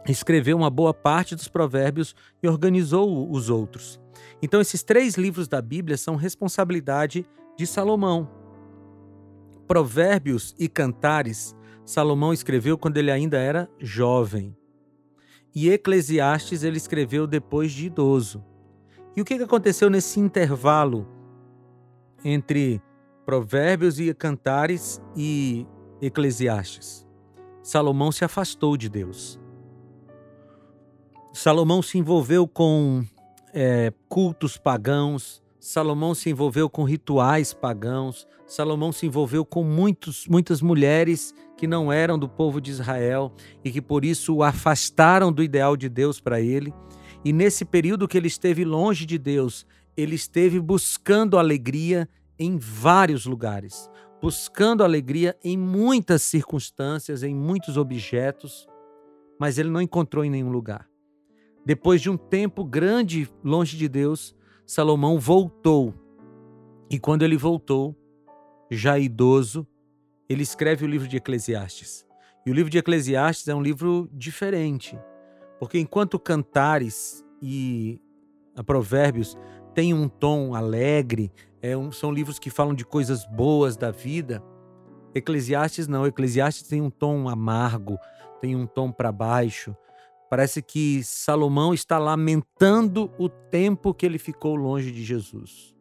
Escreveu 0.08 0.58
uma 0.58 0.70
boa 0.70 0.94
parte 0.94 1.36
dos 1.36 1.48
provérbios 1.48 2.16
e 2.42 2.48
organizou 2.48 3.30
os 3.32 3.50
outros. 3.50 4.00
Então, 4.42 4.60
esses 4.60 4.84
três 4.84 5.16
livros 5.16 5.48
da 5.48 5.62
Bíblia 5.62 5.98
são 5.98 6.16
responsabilidade 6.16 7.26
de 7.58 7.68
Salomão. 7.68 8.30
Provérbios 9.68 10.56
e 10.60 10.68
Cantares, 10.68 11.56
Salomão 11.86 12.34
escreveu 12.34 12.78
quando 12.78 12.98
ele 12.98 13.12
ainda 13.12 13.38
era 13.38 13.70
jovem. 13.80 14.56
E 15.54 15.70
Eclesiastes 15.70 16.64
ele 16.64 16.78
escreveu 16.78 17.28
depois 17.28 17.72
de 17.72 17.86
idoso. 17.86 18.44
E 19.16 19.22
o 19.22 19.26
que 19.26 19.34
aconteceu 19.36 19.90
nesse 19.90 20.20
intervalo 20.20 21.08
entre 22.24 22.82
Provérbios 23.26 24.00
e 24.00 24.14
Cantares 24.14 25.02
e 25.16 25.68
Eclesiastes? 26.02 27.06
Salomão 27.62 28.12
se 28.12 28.24
afastou 28.24 28.76
de 28.78 28.90
Deus. 28.90 29.41
Salomão 31.34 31.82
se 31.82 31.98
envolveu 31.98 32.46
com 32.46 33.04
é, 33.54 33.94
cultos 34.10 34.58
pagãos, 34.58 35.42
Salomão 35.60 36.14
se 36.14 36.30
envolveu 36.30 36.70
com 36.70 36.84
rituais 36.84 37.54
pagãos, 37.54 38.28
Salomão 38.46 38.92
se 38.92 39.06
envolveu 39.06 39.46
com 39.46 39.64
muitos, 39.64 40.28
muitas 40.28 40.62
mulheres 40.62 41.34
que 41.56 41.68
não 41.68 41.92
eram 41.92 42.20
do 42.20 42.28
povo 42.28 42.60
de 42.60 42.72
Israel 42.72 43.32
e 43.64 43.72
que 43.72 43.82
por 43.82 44.04
isso 44.04 44.36
o 44.36 44.44
afastaram 44.44 45.32
do 45.32 45.42
ideal 45.42 45.78
de 45.78 45.88
Deus 45.88 46.20
para 46.20 46.42
ele. 46.42 46.74
E 47.24 47.32
nesse 47.32 47.64
período 47.64 48.08
que 48.08 48.18
ele 48.18 48.28
esteve 48.28 48.66
longe 48.66 49.06
de 49.06 49.18
Deus, 49.18 49.66
ele 49.96 50.16
esteve 50.16 50.60
buscando 50.60 51.38
alegria 51.38 52.10
em 52.38 52.58
vários 52.58 53.26
lugares, 53.26 53.90
buscando 54.22 54.84
alegria 54.84 55.38
em 55.44 55.58
muitas 55.58 56.24
circunstâncias, 56.24 57.24
em 57.24 57.34
muitos 57.34 57.78
objetos, 57.78 58.68
mas 59.40 59.58
ele 59.58 59.70
não 59.70 59.82
encontrou 59.82 60.26
em 60.26 60.30
nenhum 60.30 60.52
lugar. 60.52 60.91
Depois 61.66 62.02
de 62.02 62.10
um 62.10 62.18
tempo 62.18 62.64
grande 62.64 63.30
longe 63.44 63.78
de 63.78 63.88
Deus, 63.88 64.36
Salomão 64.66 65.20
voltou. 65.20 65.94
E 66.90 67.00
quando 67.00 67.24
ele 67.24 67.38
voltou, 67.38 67.96
já 68.70 68.98
idoso, 68.98 69.68
ele 70.28 70.44
escreve 70.44 70.86
o 70.86 70.88
livro 70.88 71.08
de 71.08 71.18
Eclesiastes. 71.18 72.06
E 72.46 72.52
o 72.52 72.54
livro 72.54 72.72
de 72.72 72.78
Eclesiastes 72.78 73.48
é 73.48 73.54
um 73.54 73.62
livro 73.62 74.10
diferente, 74.12 74.98
porque 75.60 75.78
enquanto 75.78 76.20
Cantares 76.20 77.24
e 77.42 78.02
Provérbios 78.66 79.38
têm 79.76 79.94
um 79.94 80.10
tom 80.10 80.56
alegre, 80.56 81.32
é 81.62 81.78
um, 81.78 81.92
são 81.92 82.12
livros 82.12 82.40
que 82.40 82.50
falam 82.50 82.74
de 82.74 82.84
coisas 82.84 83.26
boas 83.26 83.78
da 83.78 83.92
vida, 83.92 84.44
Eclesiastes 85.14 85.88
não. 85.88 86.08
Eclesiastes 86.08 86.68
tem 86.68 86.82
um 86.82 86.90
tom 86.90 87.28
amargo, 87.28 87.98
tem 88.40 88.56
um 88.56 88.66
tom 88.66 88.92
para 88.92 89.12
baixo, 89.12 89.76
Parece 90.32 90.62
que 90.62 91.04
Salomão 91.04 91.74
está 91.74 91.98
lamentando 91.98 93.12
o 93.20 93.28
tempo 93.28 93.94
que 93.94 94.06
ele 94.06 94.18
ficou 94.18 94.56
longe 94.56 94.90
de 94.90 95.04
Jesus. 95.04 95.76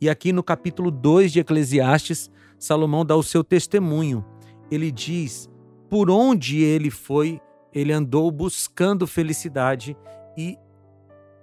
E 0.00 0.10
aqui 0.10 0.32
no 0.32 0.42
capítulo 0.42 0.90
2 0.90 1.32
de 1.32 1.38
Eclesiastes, 1.38 2.28
Salomão 2.58 3.06
dá 3.06 3.14
o 3.14 3.22
seu 3.22 3.44
testemunho. 3.44 4.24
Ele 4.68 4.90
diz 4.90 5.48
por 5.88 6.10
onde 6.10 6.60
ele 6.60 6.90
foi, 6.90 7.40
ele 7.72 7.92
andou 7.92 8.32
buscando 8.32 9.06
felicidade 9.06 9.96
e 10.36 10.58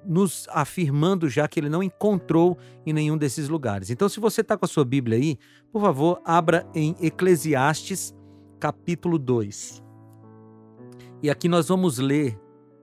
nos 0.06 0.46
afirmando 0.50 1.30
já 1.30 1.48
que 1.48 1.58
ele 1.58 1.70
não 1.70 1.82
encontrou 1.82 2.58
em 2.86 2.92
nenhum 2.92 3.18
desses 3.18 3.48
lugares. 3.48 3.90
Então, 3.90 4.10
se 4.10 4.20
você 4.20 4.42
está 4.42 4.58
com 4.58 4.66
a 4.66 4.68
sua 4.68 4.84
Bíblia 4.84 5.18
aí, 5.18 5.38
por 5.72 5.82
favor, 5.82 6.22
abra 6.26 6.68
em 6.76 6.98
Eclesiastes, 7.00 8.14
capítulo 8.60 9.18
2. 9.18 9.82
E 11.24 11.30
aqui 11.30 11.48
nós 11.48 11.68
vamos 11.68 12.00
ler 12.00 12.40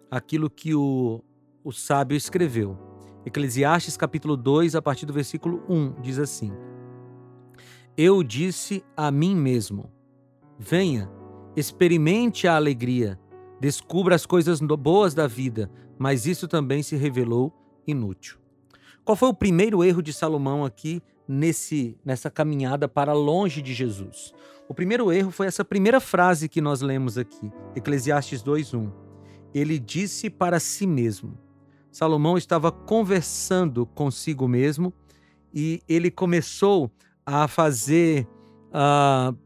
aquilo 0.08 0.48
que 0.48 0.72
o, 0.72 1.20
o 1.64 1.72
sábio 1.72 2.16
escreveu. 2.16 2.78
Eclesiastes 3.26 3.96
capítulo 3.96 4.36
2, 4.36 4.76
a 4.76 4.82
partir 4.82 5.06
do 5.06 5.12
versículo 5.12 5.60
1, 5.68 6.00
diz 6.00 6.20
assim: 6.20 6.52
Eu 7.96 8.22
disse 8.22 8.84
a 8.96 9.10
mim 9.10 9.34
mesmo: 9.34 9.90
Venha, 10.56 11.10
experimente 11.56 12.46
a 12.46 12.54
alegria, 12.54 13.18
descubra 13.60 14.14
as 14.14 14.24
coisas 14.24 14.60
boas 14.60 15.14
da 15.14 15.26
vida, 15.26 15.68
mas 15.98 16.24
isso 16.24 16.46
também 16.46 16.80
se 16.80 16.94
revelou 16.94 17.52
inútil. 17.88 18.38
Qual 19.04 19.16
foi 19.16 19.30
o 19.30 19.34
primeiro 19.34 19.82
erro 19.82 20.00
de 20.00 20.12
Salomão 20.12 20.64
aqui 20.64 21.02
nesse 21.28 21.98
nessa 22.04 22.30
caminhada 22.30 22.88
para 22.88 23.12
longe 23.12 23.60
de 23.60 23.74
Jesus? 23.74 24.32
O 24.68 24.74
primeiro 24.74 25.12
erro 25.12 25.30
foi 25.30 25.46
essa 25.46 25.64
primeira 25.64 26.00
frase 26.00 26.48
que 26.48 26.60
nós 26.60 26.80
lemos 26.80 27.16
aqui, 27.18 27.52
Eclesiastes 27.76 28.42
2:1. 28.42 28.90
Ele 29.54 29.78
disse 29.78 30.28
para 30.28 30.58
si 30.58 30.86
mesmo. 30.86 31.38
Salomão 31.90 32.36
estava 32.36 32.70
conversando 32.70 33.86
consigo 33.86 34.46
mesmo 34.46 34.92
e 35.52 35.80
ele 35.88 36.10
começou 36.10 36.90
a 37.24 37.48
fazer 37.48 38.26
uh, 38.68 39.36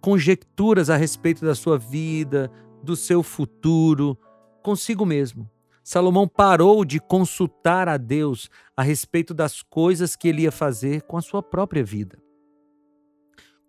conjecturas 0.00 0.90
a 0.90 0.96
respeito 0.96 1.44
da 1.44 1.54
sua 1.54 1.78
vida, 1.78 2.50
do 2.82 2.96
seu 2.96 3.22
futuro, 3.22 4.18
consigo 4.62 5.06
mesmo. 5.06 5.48
Salomão 5.88 6.28
parou 6.28 6.84
de 6.84 7.00
consultar 7.00 7.88
a 7.88 7.96
Deus 7.96 8.50
a 8.76 8.82
respeito 8.82 9.32
das 9.32 9.62
coisas 9.62 10.14
que 10.14 10.28
ele 10.28 10.42
ia 10.42 10.52
fazer 10.52 11.00
com 11.00 11.16
a 11.16 11.22
sua 11.22 11.42
própria 11.42 11.82
vida. 11.82 12.18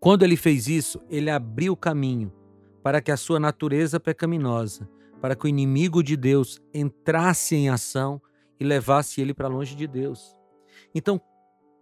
Quando 0.01 0.23
ele 0.23 0.35
fez 0.35 0.67
isso, 0.67 0.99
ele 1.09 1.29
abriu 1.29 1.71
o 1.71 1.77
caminho 1.77 2.29
para 2.83 3.01
que 3.01 3.09
a 3.09 3.15
sua 3.15 3.39
natureza 3.39 4.01
pecaminosa, 4.01 4.85
para 5.21 5.33
que 5.33 5.45
o 5.45 5.47
inimigo 5.47 6.03
de 6.03 6.17
Deus 6.17 6.61
entrasse 6.73 7.55
em 7.55 7.69
ação 7.69 8.21
e 8.59 8.65
levasse 8.65 9.21
ele 9.21 9.33
para 9.33 9.47
longe 9.47 9.73
de 9.73 9.87
Deus. 9.87 10.35
Então, 10.93 11.21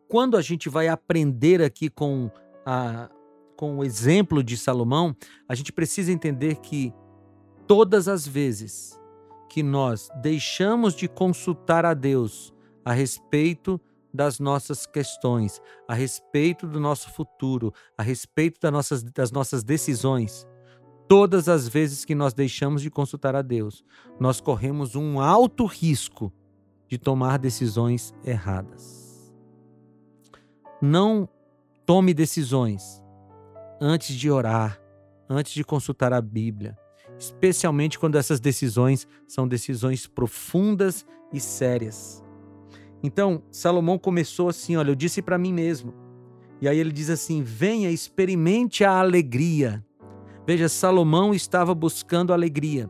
quando 0.07 0.37
a 0.37 0.41
gente 0.43 0.69
vai 0.69 0.87
aprender 0.87 1.63
aqui 1.63 1.89
com, 1.89 2.29
a, 2.63 3.09
com 3.55 3.79
o 3.79 3.83
exemplo 3.83 4.43
de 4.43 4.55
Salomão, 4.55 5.15
a 5.49 5.55
gente 5.55 5.73
precisa 5.73 6.11
entender 6.11 6.57
que 6.57 6.93
todas 7.65 8.07
as 8.07 8.27
vezes 8.27 8.97
que 9.49 9.63
nós 9.63 10.09
deixamos 10.21 10.95
de 10.95 11.07
consultar 11.07 11.85
a 11.85 11.93
Deus 11.93 12.53
a 12.83 12.93
respeito 12.93 13.79
das 14.13 14.39
nossas 14.39 14.85
questões, 14.85 15.61
a 15.87 15.93
respeito 15.93 16.67
do 16.67 16.79
nosso 16.79 17.11
futuro, 17.11 17.73
a 17.97 18.01
respeito 18.01 18.59
das 18.59 18.71
nossas, 18.71 19.03
das 19.03 19.31
nossas 19.31 19.63
decisões, 19.63 20.47
todas 21.07 21.47
as 21.47 21.67
vezes 21.67 22.03
que 22.03 22.15
nós 22.15 22.33
deixamos 22.33 22.81
de 22.81 22.89
consultar 22.89 23.35
a 23.35 23.41
Deus, 23.41 23.83
nós 24.19 24.41
corremos 24.41 24.95
um 24.95 25.19
alto 25.19 25.65
risco 25.65 26.33
de 26.87 26.97
tomar 26.97 27.37
decisões 27.37 28.13
erradas. 28.23 29.33
Não 30.81 31.27
tome 31.85 32.13
decisões 32.13 33.03
antes 33.79 34.15
de 34.15 34.29
orar, 34.29 34.81
antes 35.29 35.53
de 35.53 35.63
consultar 35.63 36.13
a 36.13 36.21
Bíblia, 36.21 36.77
especialmente 37.19 37.97
quando 37.97 38.17
essas 38.17 38.39
decisões 38.39 39.07
são 39.27 39.47
decisões 39.47 40.07
profundas 40.07 41.05
e 41.33 41.39
sérias. 41.39 42.23
Então, 43.01 43.43
Salomão 43.51 43.97
começou 43.97 44.49
assim: 44.49 44.75
olha, 44.75 44.91
eu 44.91 44.95
disse 44.95 45.21
para 45.21 45.37
mim 45.37 45.53
mesmo. 45.53 45.93
E 46.61 46.67
aí 46.67 46.79
ele 46.79 46.91
diz 46.91 47.09
assim: 47.09 47.43
venha, 47.43 47.89
experimente 47.91 48.83
a 48.83 48.99
alegria. 48.99 49.83
Veja, 50.45 50.69
Salomão 50.69 51.33
estava 51.33 51.75
buscando 51.75 52.33
alegria. 52.33 52.89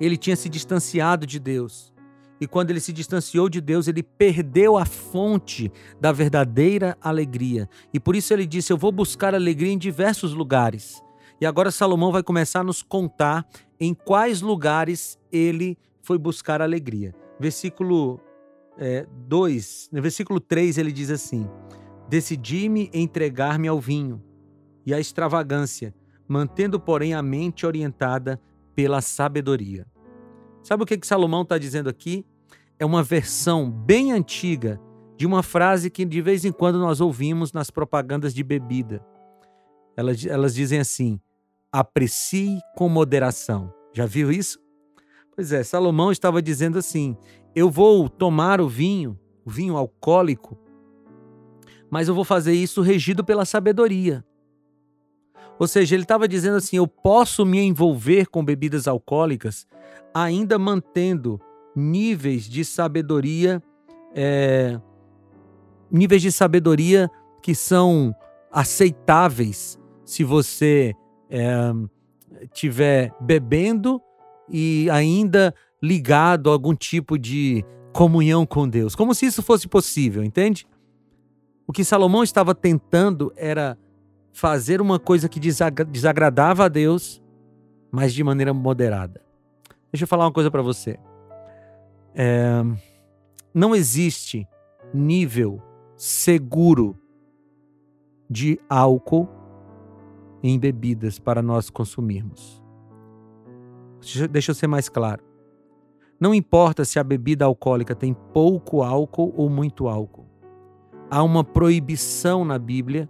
Ele 0.00 0.16
tinha 0.16 0.36
se 0.36 0.48
distanciado 0.48 1.26
de 1.26 1.38
Deus. 1.38 1.94
E 2.40 2.46
quando 2.46 2.70
ele 2.70 2.80
se 2.80 2.92
distanciou 2.92 3.48
de 3.48 3.60
Deus, 3.60 3.88
ele 3.88 4.02
perdeu 4.02 4.76
a 4.76 4.84
fonte 4.84 5.72
da 6.00 6.12
verdadeira 6.12 6.96
alegria. 7.00 7.68
E 7.92 8.00
por 8.00 8.16
isso 8.16 8.32
ele 8.32 8.46
disse: 8.46 8.72
Eu 8.72 8.76
vou 8.76 8.92
buscar 8.92 9.34
alegria 9.34 9.72
em 9.72 9.78
diversos 9.78 10.32
lugares. 10.32 11.02
E 11.40 11.46
agora 11.46 11.70
Salomão 11.70 12.10
vai 12.10 12.22
começar 12.22 12.60
a 12.60 12.64
nos 12.64 12.82
contar 12.82 13.46
em 13.78 13.92
quais 13.92 14.40
lugares 14.40 15.18
ele 15.30 15.76
foi 16.02 16.18
buscar 16.18 16.62
alegria. 16.62 17.14
versículo 17.38 18.20
2, 19.28 19.88
é, 19.92 19.96
no 19.96 20.02
versículo 20.02 20.40
3 20.40 20.78
ele 20.78 20.92
diz 20.92 21.10
assim: 21.10 21.48
Decidi-me 22.08 22.90
entregar-me 22.92 23.68
ao 23.68 23.80
vinho 23.80 24.22
e 24.84 24.94
à 24.94 25.00
extravagância, 25.00 25.94
mantendo, 26.28 26.78
porém, 26.78 27.14
a 27.14 27.22
mente 27.22 27.66
orientada 27.66 28.40
pela 28.74 29.00
sabedoria. 29.00 29.86
Sabe 30.62 30.82
o 30.82 30.86
que, 30.86 30.98
que 30.98 31.06
Salomão 31.06 31.42
está 31.42 31.58
dizendo 31.58 31.88
aqui? 31.88 32.24
É 32.78 32.84
uma 32.84 33.02
versão 33.02 33.70
bem 33.70 34.12
antiga 34.12 34.80
de 35.16 35.26
uma 35.26 35.42
frase 35.42 35.90
que 35.90 36.04
de 36.04 36.20
vez 36.20 36.44
em 36.44 36.52
quando 36.52 36.78
nós 36.78 37.00
ouvimos 37.00 37.52
nas 37.52 37.70
propagandas 37.70 38.34
de 38.34 38.42
bebida. 38.42 39.04
Elas, 39.96 40.26
elas 40.26 40.54
dizem 40.54 40.78
assim: 40.78 41.18
aprecie 41.78 42.58
com 42.74 42.88
moderação. 42.88 43.72
Já 43.92 44.06
viu 44.06 44.32
isso? 44.32 44.58
Pois 45.34 45.52
é, 45.52 45.62
Salomão 45.62 46.10
estava 46.10 46.40
dizendo 46.40 46.78
assim: 46.78 47.14
eu 47.54 47.70
vou 47.70 48.08
tomar 48.08 48.60
o 48.62 48.68
vinho, 48.68 49.18
o 49.44 49.50
vinho 49.50 49.76
alcoólico, 49.76 50.58
mas 51.90 52.08
eu 52.08 52.14
vou 52.14 52.24
fazer 52.24 52.54
isso 52.54 52.80
regido 52.80 53.22
pela 53.22 53.44
sabedoria. 53.44 54.24
Ou 55.58 55.66
seja, 55.66 55.94
ele 55.94 56.04
estava 56.04 56.26
dizendo 56.26 56.56
assim: 56.56 56.76
eu 56.76 56.86
posso 56.86 57.44
me 57.44 57.60
envolver 57.60 58.26
com 58.28 58.42
bebidas 58.42 58.88
alcoólicas, 58.88 59.66
ainda 60.14 60.58
mantendo 60.58 61.38
níveis 61.74 62.48
de 62.48 62.64
sabedoria, 62.64 63.62
é, 64.14 64.80
níveis 65.90 66.22
de 66.22 66.32
sabedoria 66.32 67.10
que 67.42 67.54
são 67.54 68.14
aceitáveis 68.50 69.78
se 70.06 70.24
você 70.24 70.94
é, 71.30 71.72
tiver 72.52 73.12
bebendo 73.20 74.00
e 74.48 74.88
ainda 74.90 75.54
ligado 75.82 76.50
a 76.50 76.52
algum 76.52 76.74
tipo 76.74 77.18
de 77.18 77.64
comunhão 77.92 78.44
com 78.44 78.68
Deus, 78.68 78.94
como 78.94 79.14
se 79.14 79.26
isso 79.26 79.42
fosse 79.42 79.66
possível, 79.66 80.22
entende? 80.22 80.66
O 81.66 81.72
que 81.72 81.82
Salomão 81.84 82.22
estava 82.22 82.54
tentando 82.54 83.32
era 83.36 83.78
fazer 84.32 84.80
uma 84.80 84.98
coisa 84.98 85.28
que 85.28 85.40
desagradava 85.40 86.66
a 86.66 86.68
Deus, 86.68 87.22
mas 87.90 88.12
de 88.12 88.22
maneira 88.22 88.52
moderada. 88.52 89.22
Deixa 89.90 90.04
eu 90.04 90.08
falar 90.08 90.26
uma 90.26 90.32
coisa 90.32 90.50
para 90.50 90.62
você. 90.62 90.98
É, 92.14 92.62
não 93.54 93.74
existe 93.74 94.46
nível 94.92 95.62
seguro 95.96 96.96
de 98.28 98.60
álcool 98.68 99.26
em 100.42 100.58
bebidas 100.58 101.18
para 101.18 101.42
nós 101.42 101.70
consumirmos. 101.70 102.62
Deixa 104.30 104.50
eu 104.50 104.54
ser 104.54 104.66
mais 104.66 104.88
claro. 104.88 105.22
Não 106.18 106.34
importa 106.34 106.84
se 106.84 106.98
a 106.98 107.04
bebida 107.04 107.44
alcoólica 107.44 107.94
tem 107.94 108.14
pouco 108.32 108.82
álcool 108.82 109.34
ou 109.36 109.50
muito 109.50 109.88
álcool. 109.88 110.26
Há 111.10 111.22
uma 111.22 111.44
proibição 111.44 112.44
na 112.44 112.58
Bíblia 112.58 113.08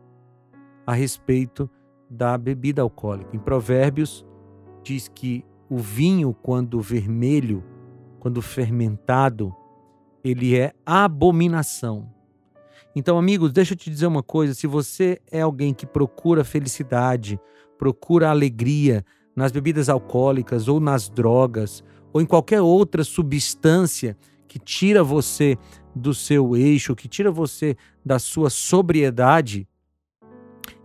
a 0.87 0.93
respeito 0.93 1.71
da 2.11 2.37
bebida 2.37 2.83
alcoólica. 2.83 3.35
Em 3.35 3.39
Provérbios 3.39 4.27
diz 4.83 5.09
que 5.09 5.45
o 5.69 5.79
vinho, 5.79 6.33
quando 6.33 6.81
vermelho, 6.81 7.65
quando 8.21 8.41
fermentado, 8.43 9.55
ele 10.23 10.57
é 10.57 10.73
abominação. 10.85 12.16
Então, 12.97 13.19
amigos, 13.19 13.53
deixa 13.53 13.75
eu 13.75 13.77
te 13.77 13.91
dizer 13.91 14.07
uma 14.07 14.23
coisa: 14.23 14.55
se 14.55 14.67
você 14.67 15.21
é 15.31 15.43
alguém 15.43 15.75
que 15.75 15.87
procura 15.87 16.43
felicidade, 16.43 17.39
procura 17.77 18.31
alegria 18.31 19.05
nas 19.37 19.53
bebidas 19.53 19.91
alcoólicas 19.91 20.67
ou 20.67 20.81
nas 20.81 21.11
drogas, 21.11 21.85
ou 22.11 22.23
em 22.23 22.27
qualquer 22.27 22.63
outra 22.63 23.05
substância 23.05 24.17
que 24.49 24.59
tira 24.59 25.05
você 25.05 25.59
do 25.95 26.15
seu 26.15 26.57
eixo, 26.57 26.97
que 26.97 27.07
tira 27.07 27.31
você 27.31 27.77
da 28.03 28.19
sua 28.19 28.49
sobriedade, 28.49 29.69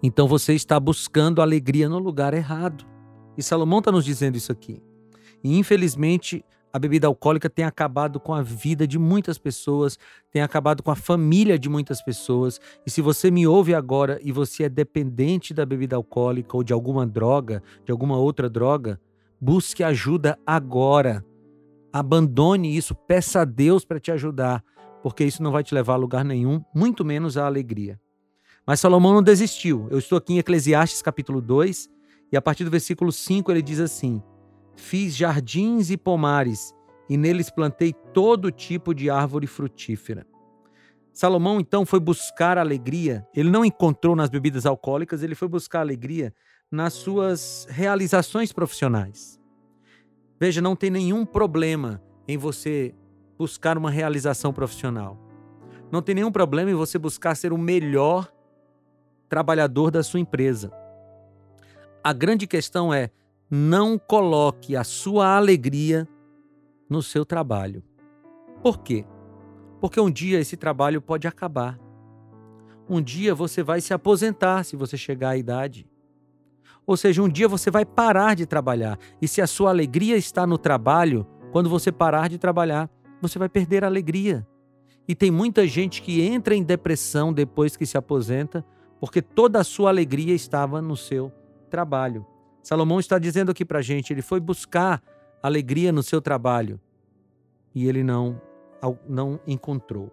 então 0.03 0.27
você 0.27 0.53
está 0.53 0.77
buscando 0.79 1.41
alegria 1.41 1.87
no 1.87 1.97
lugar 1.97 2.33
errado. 2.33 2.85
E 3.37 3.41
Salomão 3.41 3.79
está 3.79 3.91
nos 3.91 4.03
dizendo 4.03 4.35
isso 4.35 4.51
aqui. 4.51 4.83
E 5.41 5.57
infelizmente, 5.57 6.43
a 6.73 6.79
bebida 6.79 7.07
alcoólica 7.07 7.49
tem 7.49 7.65
acabado 7.65 8.19
com 8.19 8.33
a 8.33 8.41
vida 8.41 8.87
de 8.87 8.97
muitas 8.97 9.37
pessoas, 9.37 9.97
tem 10.31 10.41
acabado 10.41 10.81
com 10.81 10.91
a 10.91 10.95
família 10.95 11.59
de 11.59 11.69
muitas 11.69 12.01
pessoas. 12.01 12.59
E 12.85 12.91
se 12.91 13.01
você 13.01 13.29
me 13.29 13.45
ouve 13.45 13.73
agora 13.73 14.19
e 14.23 14.31
você 14.31 14.63
é 14.63 14.69
dependente 14.69 15.53
da 15.53 15.65
bebida 15.65 15.95
alcoólica 15.95 16.55
ou 16.55 16.63
de 16.63 16.73
alguma 16.73 17.05
droga, 17.05 17.61
de 17.85 17.91
alguma 17.91 18.17
outra 18.17 18.49
droga, 18.49 18.99
Busque 19.43 19.83
ajuda 19.83 20.37
agora. 20.45 21.25
Abandone 21.91 22.77
isso, 22.77 22.93
peça 22.93 23.41
a 23.41 23.45
Deus 23.45 23.83
para 23.83 23.99
te 23.99 24.11
ajudar, 24.11 24.63
porque 25.01 25.23
isso 25.23 25.41
não 25.41 25.51
vai 25.51 25.63
te 25.63 25.73
levar 25.73 25.93
a 25.93 25.97
lugar 25.97 26.23
nenhum, 26.23 26.63
muito 26.75 27.03
menos 27.03 27.37
a 27.37 27.47
alegria. 27.47 27.99
Mas 28.67 28.79
Salomão 28.79 29.15
não 29.15 29.23
desistiu. 29.23 29.87
Eu 29.89 29.97
estou 29.97 30.19
aqui 30.19 30.33
em 30.33 30.37
Eclesiastes 30.37 31.01
capítulo 31.01 31.41
2, 31.41 31.89
e 32.31 32.37
a 32.37 32.41
partir 32.41 32.63
do 32.63 32.69
versículo 32.69 33.11
5 33.11 33.51
ele 33.51 33.63
diz 33.63 33.79
assim: 33.79 34.21
Fiz 34.81 35.15
jardins 35.15 35.91
e 35.91 35.95
pomares, 35.95 36.75
e 37.07 37.15
neles 37.15 37.51
plantei 37.51 37.93
todo 37.93 38.51
tipo 38.51 38.95
de 38.95 39.11
árvore 39.11 39.45
frutífera. 39.45 40.25
Salomão 41.13 41.59
então 41.59 41.85
foi 41.85 41.99
buscar 41.99 42.57
alegria. 42.57 43.25
Ele 43.33 43.51
não 43.51 43.63
encontrou 43.63 44.15
nas 44.15 44.27
bebidas 44.27 44.65
alcoólicas, 44.65 45.21
ele 45.21 45.35
foi 45.35 45.47
buscar 45.47 45.81
alegria 45.81 46.33
nas 46.71 46.93
suas 46.93 47.67
realizações 47.69 48.51
profissionais. 48.51 49.39
Veja, 50.39 50.61
não 50.61 50.75
tem 50.75 50.89
nenhum 50.89 51.27
problema 51.27 52.01
em 52.27 52.35
você 52.35 52.95
buscar 53.37 53.77
uma 53.77 53.91
realização 53.91 54.51
profissional. 54.51 55.15
Não 55.91 56.01
tem 56.01 56.15
nenhum 56.15 56.31
problema 56.31 56.71
em 56.71 56.75
você 56.75 56.97
buscar 56.97 57.35
ser 57.35 57.53
o 57.53 57.57
melhor 57.57 58.33
trabalhador 59.29 59.91
da 59.91 60.01
sua 60.01 60.19
empresa. 60.19 60.73
A 62.03 62.13
grande 62.13 62.47
questão 62.47 62.91
é: 62.91 63.11
não 63.53 63.99
coloque 63.99 64.77
a 64.77 64.83
sua 64.85 65.35
alegria 65.35 66.07
no 66.89 67.03
seu 67.03 67.25
trabalho. 67.25 67.83
Por 68.63 68.79
quê? 68.79 69.05
Porque 69.81 69.99
um 69.99 70.09
dia 70.09 70.39
esse 70.39 70.55
trabalho 70.55 71.01
pode 71.01 71.27
acabar. 71.27 71.77
Um 72.87 73.01
dia 73.01 73.35
você 73.35 73.61
vai 73.61 73.81
se 73.81 73.93
aposentar 73.93 74.63
se 74.63 74.77
você 74.77 74.95
chegar 74.95 75.31
à 75.31 75.37
idade. 75.37 75.85
Ou 76.87 76.95
seja, 76.95 77.21
um 77.21 77.27
dia 77.27 77.49
você 77.49 77.69
vai 77.69 77.85
parar 77.85 78.37
de 78.37 78.45
trabalhar. 78.45 78.97
E 79.21 79.27
se 79.27 79.41
a 79.41 79.47
sua 79.47 79.69
alegria 79.69 80.15
está 80.15 80.47
no 80.47 80.57
trabalho, 80.57 81.27
quando 81.51 81.69
você 81.69 81.91
parar 81.91 82.29
de 82.29 82.37
trabalhar, 82.37 82.89
você 83.21 83.37
vai 83.37 83.49
perder 83.49 83.83
a 83.83 83.87
alegria. 83.87 84.47
E 85.05 85.13
tem 85.13 85.29
muita 85.29 85.67
gente 85.67 86.01
que 86.01 86.21
entra 86.21 86.55
em 86.55 86.63
depressão 86.63 87.33
depois 87.33 87.75
que 87.75 87.85
se 87.85 87.97
aposenta, 87.97 88.65
porque 88.97 89.21
toda 89.21 89.59
a 89.59 89.63
sua 89.63 89.89
alegria 89.89 90.33
estava 90.33 90.81
no 90.81 90.95
seu 90.95 91.33
trabalho. 91.69 92.25
Salomão 92.61 92.99
está 92.99 93.17
dizendo 93.17 93.51
aqui 93.51 93.65
para 93.65 93.81
gente, 93.81 94.13
ele 94.13 94.21
foi 94.21 94.39
buscar 94.39 95.01
alegria 95.41 95.91
no 95.91 96.03
seu 96.03 96.21
trabalho 96.21 96.79
e 97.73 97.87
ele 97.87 98.03
não 98.03 98.41
não 99.07 99.39
encontrou. 99.45 100.11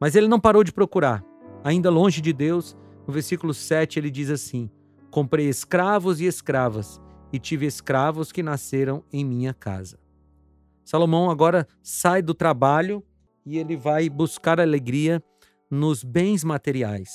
Mas 0.00 0.16
ele 0.16 0.26
não 0.26 0.40
parou 0.40 0.64
de 0.64 0.72
procurar. 0.72 1.24
Ainda 1.62 1.90
longe 1.90 2.20
de 2.20 2.32
Deus, 2.32 2.76
no 3.06 3.12
versículo 3.12 3.54
7 3.54 3.98
ele 3.98 4.10
diz 4.10 4.30
assim: 4.30 4.70
Comprei 5.10 5.48
escravos 5.48 6.20
e 6.20 6.26
escravas, 6.26 7.00
e 7.32 7.38
tive 7.38 7.66
escravos 7.66 8.32
que 8.32 8.42
nasceram 8.42 9.04
em 9.12 9.24
minha 9.24 9.54
casa. 9.54 9.98
Salomão 10.84 11.30
agora 11.30 11.66
sai 11.82 12.22
do 12.22 12.34
trabalho 12.34 13.04
e 13.44 13.58
ele 13.58 13.76
vai 13.76 14.08
buscar 14.08 14.58
alegria 14.58 15.22
nos 15.70 16.02
bens 16.02 16.42
materiais, 16.42 17.10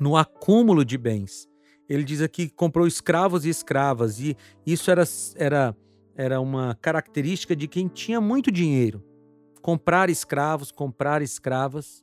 no 0.00 0.16
acúmulo 0.16 0.84
de 0.84 0.96
bens. 0.96 1.48
Ele 1.92 2.04
diz 2.04 2.22
aqui 2.22 2.48
que 2.48 2.54
comprou 2.54 2.86
escravos 2.86 3.44
e 3.44 3.50
escravas, 3.50 4.18
e 4.18 4.34
isso 4.64 4.90
era, 4.90 5.04
era, 5.36 5.76
era 6.16 6.40
uma 6.40 6.74
característica 6.80 7.54
de 7.54 7.68
quem 7.68 7.86
tinha 7.86 8.18
muito 8.18 8.50
dinheiro. 8.50 9.04
Comprar 9.60 10.08
escravos, 10.08 10.72
comprar 10.72 11.20
escravas. 11.20 12.02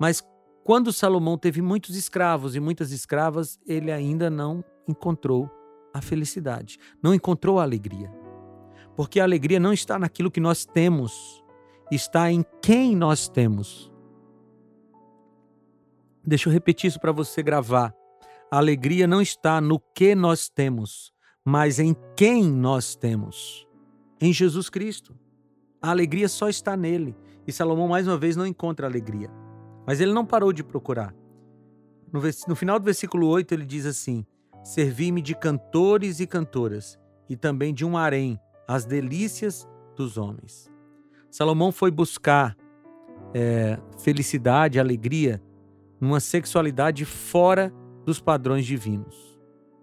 Mas 0.00 0.20
quando 0.64 0.92
Salomão 0.92 1.38
teve 1.38 1.62
muitos 1.62 1.94
escravos 1.94 2.56
e 2.56 2.60
muitas 2.60 2.90
escravas, 2.90 3.56
ele 3.64 3.92
ainda 3.92 4.28
não 4.28 4.64
encontrou 4.88 5.48
a 5.94 6.02
felicidade, 6.02 6.76
não 7.00 7.14
encontrou 7.14 7.60
a 7.60 7.62
alegria. 7.62 8.10
Porque 8.96 9.20
a 9.20 9.22
alegria 9.22 9.60
não 9.60 9.72
está 9.72 9.96
naquilo 9.96 10.28
que 10.28 10.40
nós 10.40 10.64
temos, 10.64 11.40
está 11.88 12.32
em 12.32 12.44
quem 12.60 12.96
nós 12.96 13.28
temos. 13.28 13.92
Deixa 16.26 16.48
eu 16.48 16.52
repetir 16.52 16.88
isso 16.88 16.98
para 16.98 17.12
você 17.12 17.44
gravar. 17.44 17.94
A 18.54 18.58
alegria 18.58 19.04
não 19.04 19.20
está 19.20 19.60
no 19.60 19.80
que 19.80 20.14
nós 20.14 20.48
temos, 20.48 21.12
mas 21.44 21.80
em 21.80 21.92
quem 22.14 22.48
nós 22.48 22.94
temos. 22.94 23.66
Em 24.20 24.32
Jesus 24.32 24.70
Cristo. 24.70 25.12
A 25.82 25.90
alegria 25.90 26.28
só 26.28 26.48
está 26.48 26.76
nele. 26.76 27.16
E 27.48 27.50
Salomão, 27.50 27.88
mais 27.88 28.06
uma 28.06 28.16
vez, 28.16 28.36
não 28.36 28.46
encontra 28.46 28.86
alegria. 28.86 29.28
Mas 29.84 30.00
ele 30.00 30.12
não 30.12 30.24
parou 30.24 30.52
de 30.52 30.62
procurar. 30.62 31.12
No, 32.12 32.20
no 32.46 32.54
final 32.54 32.78
do 32.78 32.84
versículo 32.84 33.26
8, 33.26 33.52
ele 33.52 33.64
diz 33.64 33.86
assim: 33.86 34.24
Servi-me 34.62 35.20
de 35.20 35.34
cantores 35.34 36.20
e 36.20 36.26
cantoras, 36.28 36.96
e 37.28 37.36
também 37.36 37.74
de 37.74 37.84
um 37.84 37.96
harém, 37.96 38.38
as 38.68 38.84
delícias 38.84 39.68
dos 39.96 40.16
homens. 40.16 40.70
Salomão 41.28 41.72
foi 41.72 41.90
buscar 41.90 42.56
é, 43.34 43.80
felicidade, 43.98 44.78
alegria, 44.78 45.42
numa 46.00 46.20
sexualidade 46.20 47.04
fora 47.04 47.74
dos 48.04 48.20
padrões 48.20 48.66
divinos. 48.66 49.38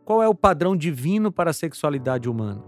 Qual 0.06 0.22
é 0.22 0.28
o 0.28 0.36
padrão 0.36 0.76
divino 0.76 1.32
para 1.32 1.52
a 1.52 1.54
sexualidade 1.54 2.30
humana? 2.30 2.64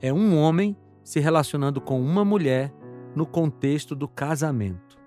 É 0.00 0.12
um 0.12 0.36
homem 0.36 0.76
se 1.02 1.20
relacionando 1.20 1.80
com 1.80 2.00
uma 2.00 2.24
mulher 2.24 2.74
no 3.14 3.26
contexto 3.26 3.94
do 3.94 4.08
casamento. 4.08 4.98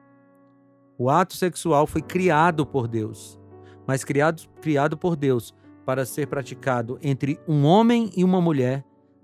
O 0.98 1.10
ato 1.10 1.36
sexual 1.36 1.86
foi 1.86 2.02
criado 2.02 2.66
por 2.66 2.88
Deus, 2.88 3.40
mas 3.86 4.04
criado, 4.04 4.48
criado 4.62 4.98
por 4.98 5.16
Deus 5.16 5.54
para 5.86 6.06
ser 6.06 6.28
praticado 6.28 6.98
entre 7.02 7.40
um 7.48 7.66
homem 7.66 8.12
e 8.16 8.24
uma 8.24 8.42
mulher 8.42 8.84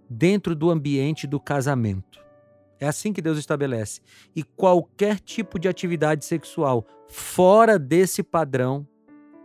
dentro 0.09 0.55
do 0.55 0.69
ambiente 0.69 1.25
do 1.25 1.39
casamento. 1.39 2.23
É 2.79 2.87
assim 2.87 3.13
que 3.13 3.21
Deus 3.21 3.37
estabelece. 3.37 4.01
E 4.35 4.43
qualquer 4.43 5.19
tipo 5.19 5.57
de 5.57 5.67
atividade 5.67 6.25
sexual 6.25 6.85
fora 7.07 7.79
desse 7.79 8.21
padrão 8.21 8.87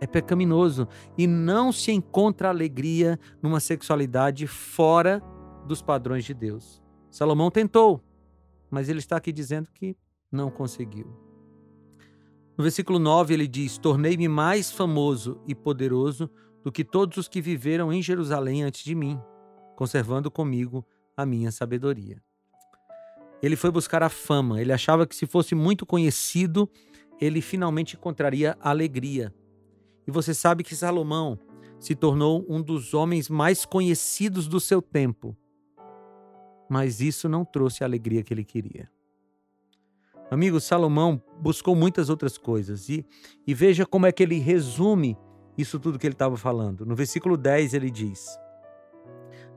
é 0.01 0.07
pecaminoso 0.07 0.89
e 1.17 1.27
não 1.27 1.73
se 1.73 1.93
encontra 1.93 2.49
alegria 2.49 3.19
numa 3.43 3.61
sexualidade 3.61 4.47
fora 4.47 5.23
dos 5.67 5.83
padrões 5.83 6.25
de 6.25 6.35
Deus. 6.35 6.83
Salomão 7.11 7.51
tentou, 7.51 8.03
mas 8.71 8.89
ele 8.89 8.99
está 8.99 9.17
aqui 9.17 9.33
dizendo 9.33 9.71
que 9.73 9.97
não 10.31 10.51
conseguiu. 10.51 11.07
No 12.57 12.63
versículo 12.63 12.99
9 12.99 13.35
ele 13.35 13.47
diz: 13.47 13.79
Tornei-me 13.79 14.29
mais 14.29 14.71
famoso 14.71 15.41
e 15.47 15.55
poderoso 15.55 16.31
do 16.63 16.73
que 16.73 16.85
todos 16.85 17.17
os 17.17 17.29
que 17.29 17.41
viveram 17.41 17.93
em 17.93 18.03
Jerusalém 18.03 18.63
antes 18.63 18.83
de 18.83 18.95
mim, 18.95 19.19
conservando 19.77 20.31
comigo 20.31 20.85
a 21.17 21.25
minha 21.25 21.51
sabedoria. 21.53 22.21
Ele 23.41 23.55
foi 23.55 23.71
buscar 23.71 24.03
a 24.03 24.09
fama, 24.09 24.61
ele 24.61 24.73
achava 24.73 25.07
que 25.07 25.15
se 25.15 25.25
fosse 25.25 25.55
muito 25.55 25.87
conhecido, 25.87 26.69
ele 27.21 27.41
finalmente 27.41 27.97
encontraria 27.97 28.57
alegria. 28.61 29.33
E 30.09 30.11
você 30.11 30.33
sabe 30.33 30.65
que 30.65 30.75
Salomão 30.75 31.39
se 31.79 31.95
tornou 31.95 32.43
um 32.49 32.63
dos 32.63 32.95
homens 32.95 33.29
mais 33.29 33.67
conhecidos 33.67 34.49
do 34.49 34.59
seu 34.59 34.81
tempo. 34.81 35.37
Mas 36.67 37.03
isso 37.03 37.29
não 37.29 37.45
trouxe 37.45 37.85
a 37.85 37.87
alegria 37.87 38.23
que 38.23 38.33
ele 38.33 38.43
queria. 38.43 38.91
Amigo, 40.31 40.61
Salomão 40.61 41.23
buscou 41.43 41.75
muitas 41.77 42.09
outras 42.09 42.39
coisas 42.39 42.89
e, 42.89 43.05
e 43.47 43.53
veja 43.53 43.85
como 43.85 44.07
é 44.07 44.13
que 44.13 44.23
ele 44.23 44.39
resume 44.39 45.15
isso 45.59 45.79
tudo 45.79 45.99
que 45.99 46.07
ele 46.07 46.15
estava 46.15 46.39
falando. 46.39 46.87
No 46.87 46.97
versículo 46.97 47.37
10 47.37 47.75
ele 47.75 47.91
diz: 47.91 48.39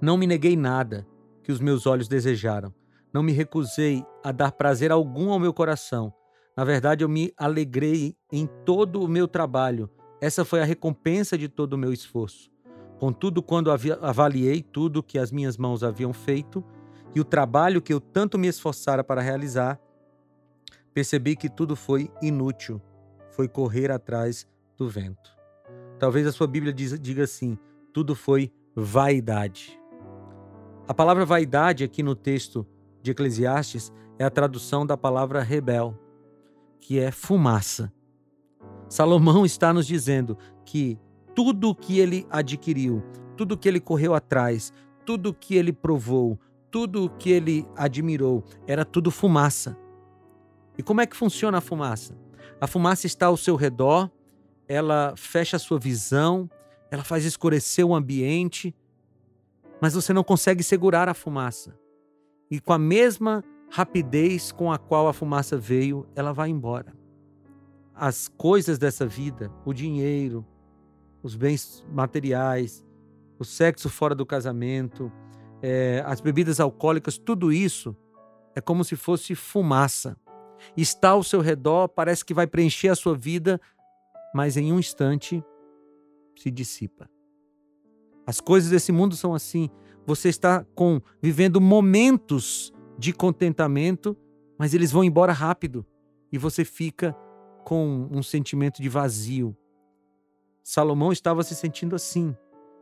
Não 0.02 0.18
me 0.18 0.28
neguei 0.28 0.58
nada 0.58 1.08
que 1.44 1.52
os 1.52 1.62
meus 1.62 1.86
olhos 1.86 2.10
desejaram, 2.10 2.74
não 3.14 3.24
me 3.24 3.32
recusei 3.32 4.06
a 4.22 4.34
dar 4.34 4.52
prazer 4.52 4.92
algum 4.92 5.32
ao 5.32 5.40
meu 5.40 5.54
coração. 5.54 6.14
Na 6.58 6.66
verdade, 6.66 7.06
eu 7.06 7.10
me 7.10 7.34
alegrei 7.38 8.18
em 8.30 8.46
todo 8.66 9.02
o 9.02 9.08
meu 9.08 9.30
trabalho. 9.30 9.90
Essa 10.22 10.46
foi 10.46 10.62
a 10.62 10.66
recompensa 10.66 11.36
de 11.36 11.50
todo 11.50 11.74
o 11.74 11.78
meu 11.78 11.92
esforço. 11.92 12.52
Contudo, 13.00 13.42
quando 13.42 13.72
avaliei 13.72 14.62
tudo 14.62 15.02
que 15.02 15.18
as 15.18 15.32
minhas 15.32 15.58
mãos 15.58 15.84
haviam 15.84 16.14
feito 16.14 16.64
e 17.16 17.20
o 17.20 17.26
trabalho 17.26 17.82
que 17.82 17.92
eu 17.92 18.00
tanto 18.00 18.38
me 18.38 18.48
esforçara 18.48 19.04
para 19.04 19.20
realizar, 19.20 19.82
percebi 20.94 21.36
que 21.36 21.50
tudo 21.50 21.76
foi 21.76 22.12
inútil, 22.22 22.80
foi 23.32 23.48
correr 23.48 23.90
atrás 23.90 24.48
do 24.78 24.88
vento. 24.88 25.36
Talvez 25.98 26.28
a 26.28 26.32
sua 26.32 26.46
Bíblia 26.46 26.72
diga 26.72 27.24
assim: 27.24 27.58
tudo 27.92 28.14
foi 28.14 28.54
vaidade. 28.76 29.80
A 30.88 30.94
palavra 30.94 31.26
vaidade 31.26 31.84
aqui 31.84 32.04
no 32.04 32.14
texto 32.14 32.68
de 33.02 33.10
Eclesiastes 33.10 33.92
é 34.20 34.24
a 34.24 34.30
tradução 34.30 34.86
da 34.86 34.96
palavra 34.96 35.42
rebel, 35.42 35.98
que 36.80 37.00
é 37.00 37.10
fumaça. 37.10 37.92
Salomão 38.92 39.46
está 39.46 39.72
nos 39.72 39.88
dizendo 39.88 40.38
que 40.66 41.00
tudo 41.34 41.70
o 41.70 41.76
que 41.76 41.98
ele 41.98 42.28
adquiriu, 42.30 43.02
tudo 43.38 43.54
o 43.54 43.58
que 43.58 43.70
ele 43.70 43.80
correu 43.80 44.14
atrás, 44.14 44.74
tudo 45.06 45.30
o 45.30 45.34
que 45.34 45.56
ele 45.56 45.72
provou, 45.72 46.38
tudo 46.70 47.06
o 47.06 47.10
que 47.10 47.30
ele 47.32 47.66
admirou, 47.74 48.44
era 48.68 48.84
tudo 48.84 49.10
fumaça. 49.10 49.78
E 50.78 50.84
como 50.84 51.00
é 51.00 51.08
que 51.08 51.16
funciona 51.16 51.60
a 51.60 51.62
fumaça? 51.62 52.18
A 52.60 52.68
fumaça 52.68 53.08
está 53.08 53.28
ao 53.28 53.38
seu 53.38 53.56
redor, 53.56 54.12
ela 54.68 55.14
fecha 55.16 55.56
a 55.56 55.60
sua 55.60 55.80
visão, 55.80 56.52
ela 56.92 57.06
faz 57.06 57.24
escurecer 57.24 57.88
o 57.88 57.96
ambiente, 57.96 58.76
mas 59.80 59.94
você 59.94 60.12
não 60.12 60.22
consegue 60.22 60.64
segurar 60.64 61.08
a 61.08 61.14
fumaça. 61.14 61.80
E 62.50 62.60
com 62.60 62.74
a 62.74 62.78
mesma 62.78 63.42
rapidez 63.70 64.52
com 64.52 64.70
a 64.70 64.78
qual 64.78 65.08
a 65.08 65.14
fumaça 65.14 65.58
veio, 65.58 66.06
ela 66.14 66.34
vai 66.34 66.50
embora. 66.50 67.00
As 68.02 68.28
coisas 68.28 68.80
dessa 68.80 69.06
vida, 69.06 69.52
o 69.64 69.72
dinheiro, 69.72 70.44
os 71.22 71.36
bens 71.36 71.86
materiais, 71.88 72.84
o 73.38 73.46
sexo 73.46 73.90
fora 73.90 74.16
do 74.16 74.26
casamento, 74.26 75.12
é, 75.62 76.02
as 76.04 76.20
bebidas 76.20 76.60
alcoólicas, 76.60 77.20
tudo 77.20 77.54
isso 77.54 77.96
é 78.56 78.60
como 78.60 78.84
se 78.84 78.96
fosse 78.96 79.36
fumaça. 79.36 80.18
Está 80.76 81.10
ao 81.10 81.22
seu 81.22 81.42
redor, 81.42 81.90
parece 81.90 82.26
que 82.26 82.34
vai 82.34 82.48
preencher 82.48 82.88
a 82.88 82.96
sua 82.96 83.16
vida, 83.16 83.62
mas 84.34 84.58
em 84.58 84.74
um 84.74 84.80
instante 84.80 85.44
se 86.36 86.50
dissipa. 86.50 87.08
As 88.26 88.42
coisas 88.42 88.72
desse 88.72 88.92
mundo 88.92 89.16
são 89.16 89.36
assim. 89.36 89.70
Você 90.08 90.28
está 90.28 90.66
com 90.74 91.00
vivendo 91.22 91.62
momentos 91.62 92.74
de 92.98 93.14
contentamento, 93.14 94.18
mas 94.58 94.74
eles 94.74 94.92
vão 94.92 95.04
embora 95.04 95.34
rápido 95.34 95.86
e 96.32 96.40
você 96.40 96.66
fica 96.66 97.16
com 97.64 98.08
um 98.12 98.22
sentimento 98.22 98.82
de 98.82 98.90
vazio. 98.90 99.56
Salomão 100.64 101.12
estava 101.12 101.44
se 101.44 101.56
sentindo 101.56 101.96
assim, 101.96 102.36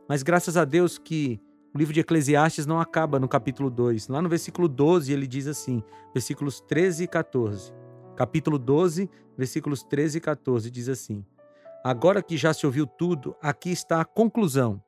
mas 0.08 0.22
graças 0.22 0.56
a 0.56 0.64
Deus 0.64 0.98
que 0.98 1.40
o 1.74 1.78
livro 1.78 1.94
de 1.94 2.00
Eclesiastes 2.00 2.66
não 2.66 2.80
acaba 2.80 3.20
no 3.20 3.28
capítulo 3.28 3.70
2. 3.70 4.08
Lá 4.08 4.20
no 4.20 4.28
versículo 4.28 4.68
12 4.68 5.12
ele 5.12 5.26
diz 5.26 5.46
assim, 5.46 5.82
versículos 6.12 6.60
13 6.60 7.04
e 7.04 7.06
14. 7.06 7.72
Capítulo 8.16 8.58
12, 8.58 9.08
versículos 9.36 9.82
13 9.82 10.18
e 10.18 10.20
14 10.20 10.70
diz 10.70 10.88
assim: 10.88 11.24
Agora 11.82 12.22
que 12.22 12.36
já 12.36 12.52
se 12.52 12.66
ouviu 12.66 12.86
tudo, 12.86 13.34
aqui 13.40 13.70
está 13.70 14.00
a 14.00 14.04
conclusão. 14.04 14.82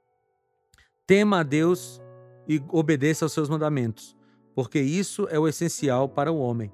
Tema 1.06 1.40
a 1.40 1.42
Deus 1.42 2.02
e 2.48 2.60
obedeça 2.68 3.24
aos 3.24 3.32
seus 3.32 3.48
mandamentos, 3.48 4.16
porque 4.54 4.80
isso 4.80 5.26
é 5.30 5.38
o 5.38 5.48
essencial 5.48 6.08
para 6.08 6.30
o 6.30 6.38
homem. 6.38 6.70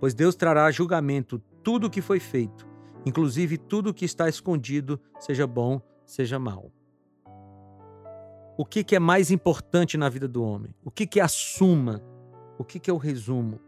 Pois 0.00 0.14
Deus 0.14 0.34
trará 0.34 0.70
julgamento 0.70 1.42
tudo 1.68 1.88
o 1.88 1.90
que 1.90 2.00
foi 2.00 2.18
feito, 2.18 2.66
inclusive 3.04 3.58
tudo 3.58 3.90
o 3.90 3.94
que 3.94 4.06
está 4.06 4.26
escondido, 4.26 4.98
seja 5.20 5.46
bom, 5.46 5.82
seja 6.02 6.38
mal. 6.38 6.72
O 8.56 8.64
que, 8.64 8.82
que 8.82 8.96
é 8.96 8.98
mais 8.98 9.30
importante 9.30 9.98
na 9.98 10.08
vida 10.08 10.26
do 10.26 10.42
homem? 10.42 10.74
O 10.82 10.90
que, 10.90 11.06
que 11.06 11.20
é 11.20 11.22
a 11.22 11.28
suma? 11.28 12.02
O 12.56 12.64
que, 12.64 12.80
que 12.80 12.88
é 12.88 12.92
o 12.92 12.96
resumo? 12.96 13.60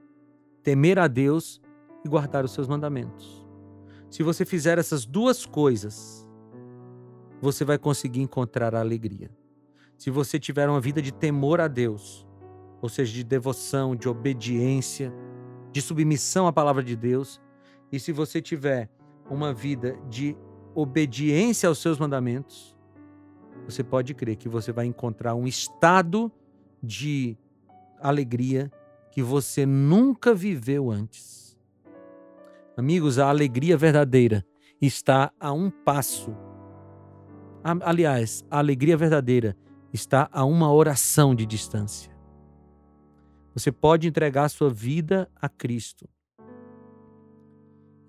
Temer 0.63 0.99
a 0.99 1.07
Deus 1.07 1.61
e 2.03 2.09
guardar 2.09 2.43
os 2.43 2.53
seus 2.53 2.67
mandamentos. 2.67 3.47
Se 4.09 4.23
você 4.23 4.47
fizer 4.47 4.79
essas 4.79 5.05
duas 5.05 5.45
coisas, 5.45 6.27
você 7.39 7.67
vai 7.67 7.77
conseguir 7.77 8.23
encontrar 8.23 8.75
a 8.75 8.81
alegria. 8.81 9.31
Se 9.99 10.09
você 10.09 10.41
tiver 10.41 10.71
uma 10.71 10.81
vida 10.81 11.03
de 11.03 11.13
temor 11.13 11.61
a 11.61 11.69
Deus, 11.69 12.27
ou 12.81 12.89
seja, 12.89 13.13
de 13.13 13.25
devoção, 13.25 13.95
de 13.95 14.09
obediência, 14.09 15.13
de 15.71 15.83
submissão 15.83 16.47
à 16.47 16.53
palavra 16.53 16.83
de 16.83 16.97
Deus, 16.97 17.39
e 17.93 17.99
se 17.99 18.13
você 18.13 18.41
tiver 18.41 18.89
uma 19.29 19.53
vida 19.53 19.99
de 20.09 20.37
obediência 20.75 21.69
aos 21.69 21.79
seus 21.79 21.99
mandamentos, 21.99 22.77
você 23.65 23.83
pode 23.83 24.15
crer 24.15 24.37
que 24.37 24.49
você 24.49 24.73
vai 24.73 24.87
encontrar 24.87 25.35
um 25.35 25.47
estado 25.47 26.31
de 26.83 27.37
alegria 28.01 28.71
que 29.11 29.23
você 29.23 29.67
nunca 29.67 30.35
viveu 30.35 30.91
antes. 30.91 31.59
Amigos, 32.77 33.19
a 33.19 33.29
alegria 33.29 33.77
verdadeira 33.77 34.45
está 34.81 35.33
a 35.39 35.53
um 35.53 35.69
passo. 35.69 36.35
Aliás, 37.63 38.45
a 38.51 38.59
alegria 38.59 38.97
verdadeira 38.97 39.57
está 39.93 40.29
a 40.33 40.45
uma 40.45 40.73
oração 40.73 41.35
de 41.35 41.45
distância. 41.45 42.11
Você 43.53 43.71
pode 43.73 44.09
entregar 44.09 44.49
sua 44.49 44.71
vida 44.71 45.29
a 45.37 45.49
Cristo 45.49 46.09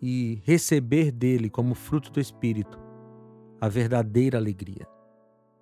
e 0.02 0.42
receber 0.44 1.12
dele 1.12 1.50
como 1.50 1.76
fruto 1.76 2.12
do 2.12 2.20
Espírito 2.20 2.80
a 3.60 3.68
verdadeira 3.68 4.38
alegria. 4.38 4.88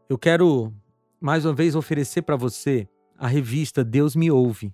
Eu 0.08 0.17
quero 0.17 0.73
mais 1.19 1.45
uma 1.45 1.54
vez 1.54 1.75
oferecer 1.75 2.21
para 2.21 2.38
você 2.38 2.88
a 3.17 3.28
revista 3.28 3.84
Deus 3.84 4.15
Me 4.15 4.32
Ouve. 4.32 4.73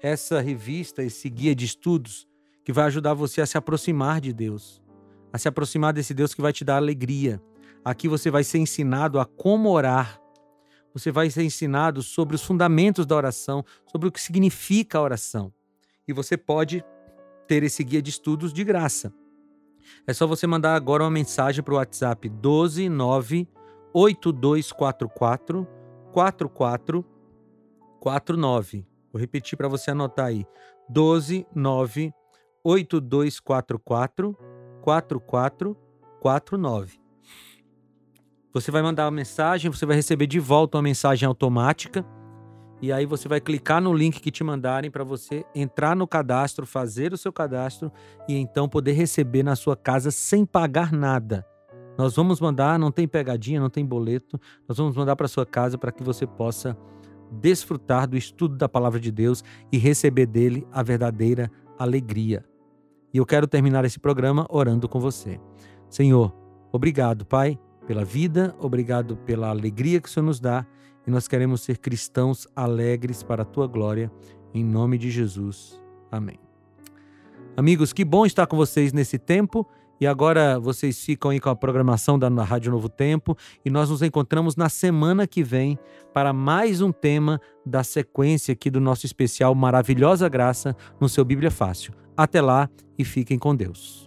Essa 0.00 0.40
revista, 0.40 1.02
esse 1.02 1.28
guia 1.28 1.54
de 1.54 1.66
estudos, 1.66 2.26
que 2.64 2.72
vai 2.72 2.86
ajudar 2.86 3.12
você 3.12 3.40
a 3.40 3.46
se 3.46 3.58
aproximar 3.58 4.20
de 4.20 4.32
Deus, 4.32 4.82
a 5.32 5.38
se 5.38 5.46
aproximar 5.46 5.92
desse 5.92 6.14
Deus 6.14 6.34
que 6.34 6.40
vai 6.40 6.52
te 6.52 6.64
dar 6.64 6.76
alegria. 6.76 7.40
Aqui 7.84 8.08
você 8.08 8.30
vai 8.30 8.42
ser 8.42 8.58
ensinado 8.58 9.20
a 9.20 9.26
como 9.26 9.68
orar. 9.68 10.20
Você 10.94 11.12
vai 11.12 11.28
ser 11.28 11.44
ensinado 11.44 12.02
sobre 12.02 12.34
os 12.34 12.42
fundamentos 12.42 13.04
da 13.04 13.14
oração, 13.14 13.62
sobre 13.86 14.08
o 14.08 14.12
que 14.12 14.20
significa 14.20 14.98
a 14.98 15.02
oração. 15.02 15.52
e 16.08 16.12
você 16.12 16.36
pode 16.36 16.84
ter 17.46 17.62
esse 17.62 17.84
guia 17.84 18.02
de 18.02 18.10
estudos 18.10 18.52
de 18.52 18.64
graça. 18.64 19.14
É 20.06 20.12
só 20.12 20.26
você 20.26 20.46
mandar 20.46 20.74
agora 20.74 21.04
uma 21.04 21.10
mensagem 21.10 21.62
para 21.62 21.74
o 21.74 21.76
WhatsApp 21.76 22.28
129 22.28 23.48
8244 23.92 25.66
4449. 26.12 28.86
Vou 29.12 29.20
repetir 29.20 29.56
para 29.56 29.68
você 29.68 29.90
anotar 29.90 30.26
aí. 30.26 30.44
129 30.88 32.12
8244 32.64 34.36
4449. 34.82 36.98
Você 38.52 38.70
vai 38.70 38.82
mandar 38.82 39.04
uma 39.04 39.10
mensagem, 39.10 39.70
você 39.70 39.84
vai 39.84 39.96
receber 39.96 40.26
de 40.26 40.40
volta 40.40 40.78
uma 40.78 40.82
mensagem 40.82 41.26
automática 41.26 42.04
e 42.80 42.92
aí 42.92 43.06
você 43.06 43.26
vai 43.26 43.40
clicar 43.40 43.80
no 43.80 43.92
link 43.92 44.20
que 44.20 44.30
te 44.30 44.44
mandarem 44.44 44.90
para 44.90 45.02
você 45.02 45.44
entrar 45.54 45.96
no 45.96 46.06
cadastro, 46.06 46.66
fazer 46.66 47.12
o 47.12 47.16
seu 47.16 47.32
cadastro 47.32 47.90
e 48.28 48.36
então 48.36 48.68
poder 48.68 48.92
receber 48.92 49.42
na 49.42 49.56
sua 49.56 49.76
casa 49.76 50.10
sem 50.10 50.44
pagar 50.44 50.92
nada. 50.92 51.46
Nós 51.96 52.14
vamos 52.14 52.40
mandar, 52.40 52.78
não 52.78 52.92
tem 52.92 53.08
pegadinha, 53.08 53.58
não 53.58 53.70
tem 53.70 53.84
boleto, 53.84 54.38
nós 54.68 54.76
vamos 54.76 54.94
mandar 54.94 55.16
para 55.16 55.26
sua 55.26 55.46
casa 55.46 55.78
para 55.78 55.90
que 55.90 56.02
você 56.02 56.26
possa 56.26 56.76
desfrutar 57.30 58.06
do 58.06 58.16
estudo 58.16 58.56
da 58.56 58.68
palavra 58.68 59.00
de 59.00 59.10
Deus 59.10 59.42
e 59.72 59.78
receber 59.78 60.26
dele 60.26 60.66
a 60.70 60.82
verdadeira 60.82 61.50
alegria. 61.78 62.44
E 63.12 63.16
eu 63.16 63.24
quero 63.24 63.46
terminar 63.46 63.84
esse 63.86 63.98
programa 63.98 64.46
orando 64.50 64.86
com 64.86 65.00
você. 65.00 65.40
Senhor, 65.88 66.34
obrigado, 66.70 67.24
Pai, 67.24 67.58
pela 67.86 68.04
vida, 68.04 68.54
obrigado 68.60 69.16
pela 69.16 69.48
alegria 69.48 70.00
que 70.00 70.08
o 70.08 70.12
Senhor 70.12 70.26
nos 70.26 70.38
dá 70.38 70.66
e 71.06 71.10
nós 71.10 71.28
queremos 71.28 71.60
ser 71.60 71.78
cristãos 71.78 72.46
alegres 72.54 73.22
para 73.22 73.42
a 73.42 73.46
tua 73.46 73.66
glória, 73.66 74.10
em 74.52 74.64
nome 74.64 74.98
de 74.98 75.10
Jesus. 75.10 75.80
Amém. 76.10 76.38
Amigos, 77.56 77.92
que 77.92 78.04
bom 78.04 78.26
estar 78.26 78.46
com 78.46 78.56
vocês 78.56 78.92
nesse 78.92 79.18
tempo. 79.18 79.66
E 79.98 80.06
agora 80.06 80.60
vocês 80.60 81.02
ficam 81.02 81.30
aí 81.30 81.40
com 81.40 81.48
a 81.48 81.56
programação 81.56 82.18
da 82.18 82.28
Rádio 82.44 82.70
Novo 82.70 82.88
Tempo 82.88 83.36
e 83.64 83.70
nós 83.70 83.88
nos 83.88 84.02
encontramos 84.02 84.54
na 84.54 84.68
semana 84.68 85.26
que 85.26 85.42
vem 85.42 85.78
para 86.12 86.34
mais 86.34 86.82
um 86.82 86.92
tema 86.92 87.40
da 87.64 87.82
sequência 87.82 88.52
aqui 88.52 88.70
do 88.70 88.80
nosso 88.80 89.06
especial 89.06 89.54
Maravilhosa 89.54 90.28
Graça 90.28 90.76
no 91.00 91.08
seu 91.08 91.24
Bíblia 91.24 91.50
Fácil. 91.50 91.94
Até 92.14 92.42
lá 92.42 92.68
e 92.98 93.04
fiquem 93.04 93.38
com 93.38 93.56
Deus. 93.56 94.06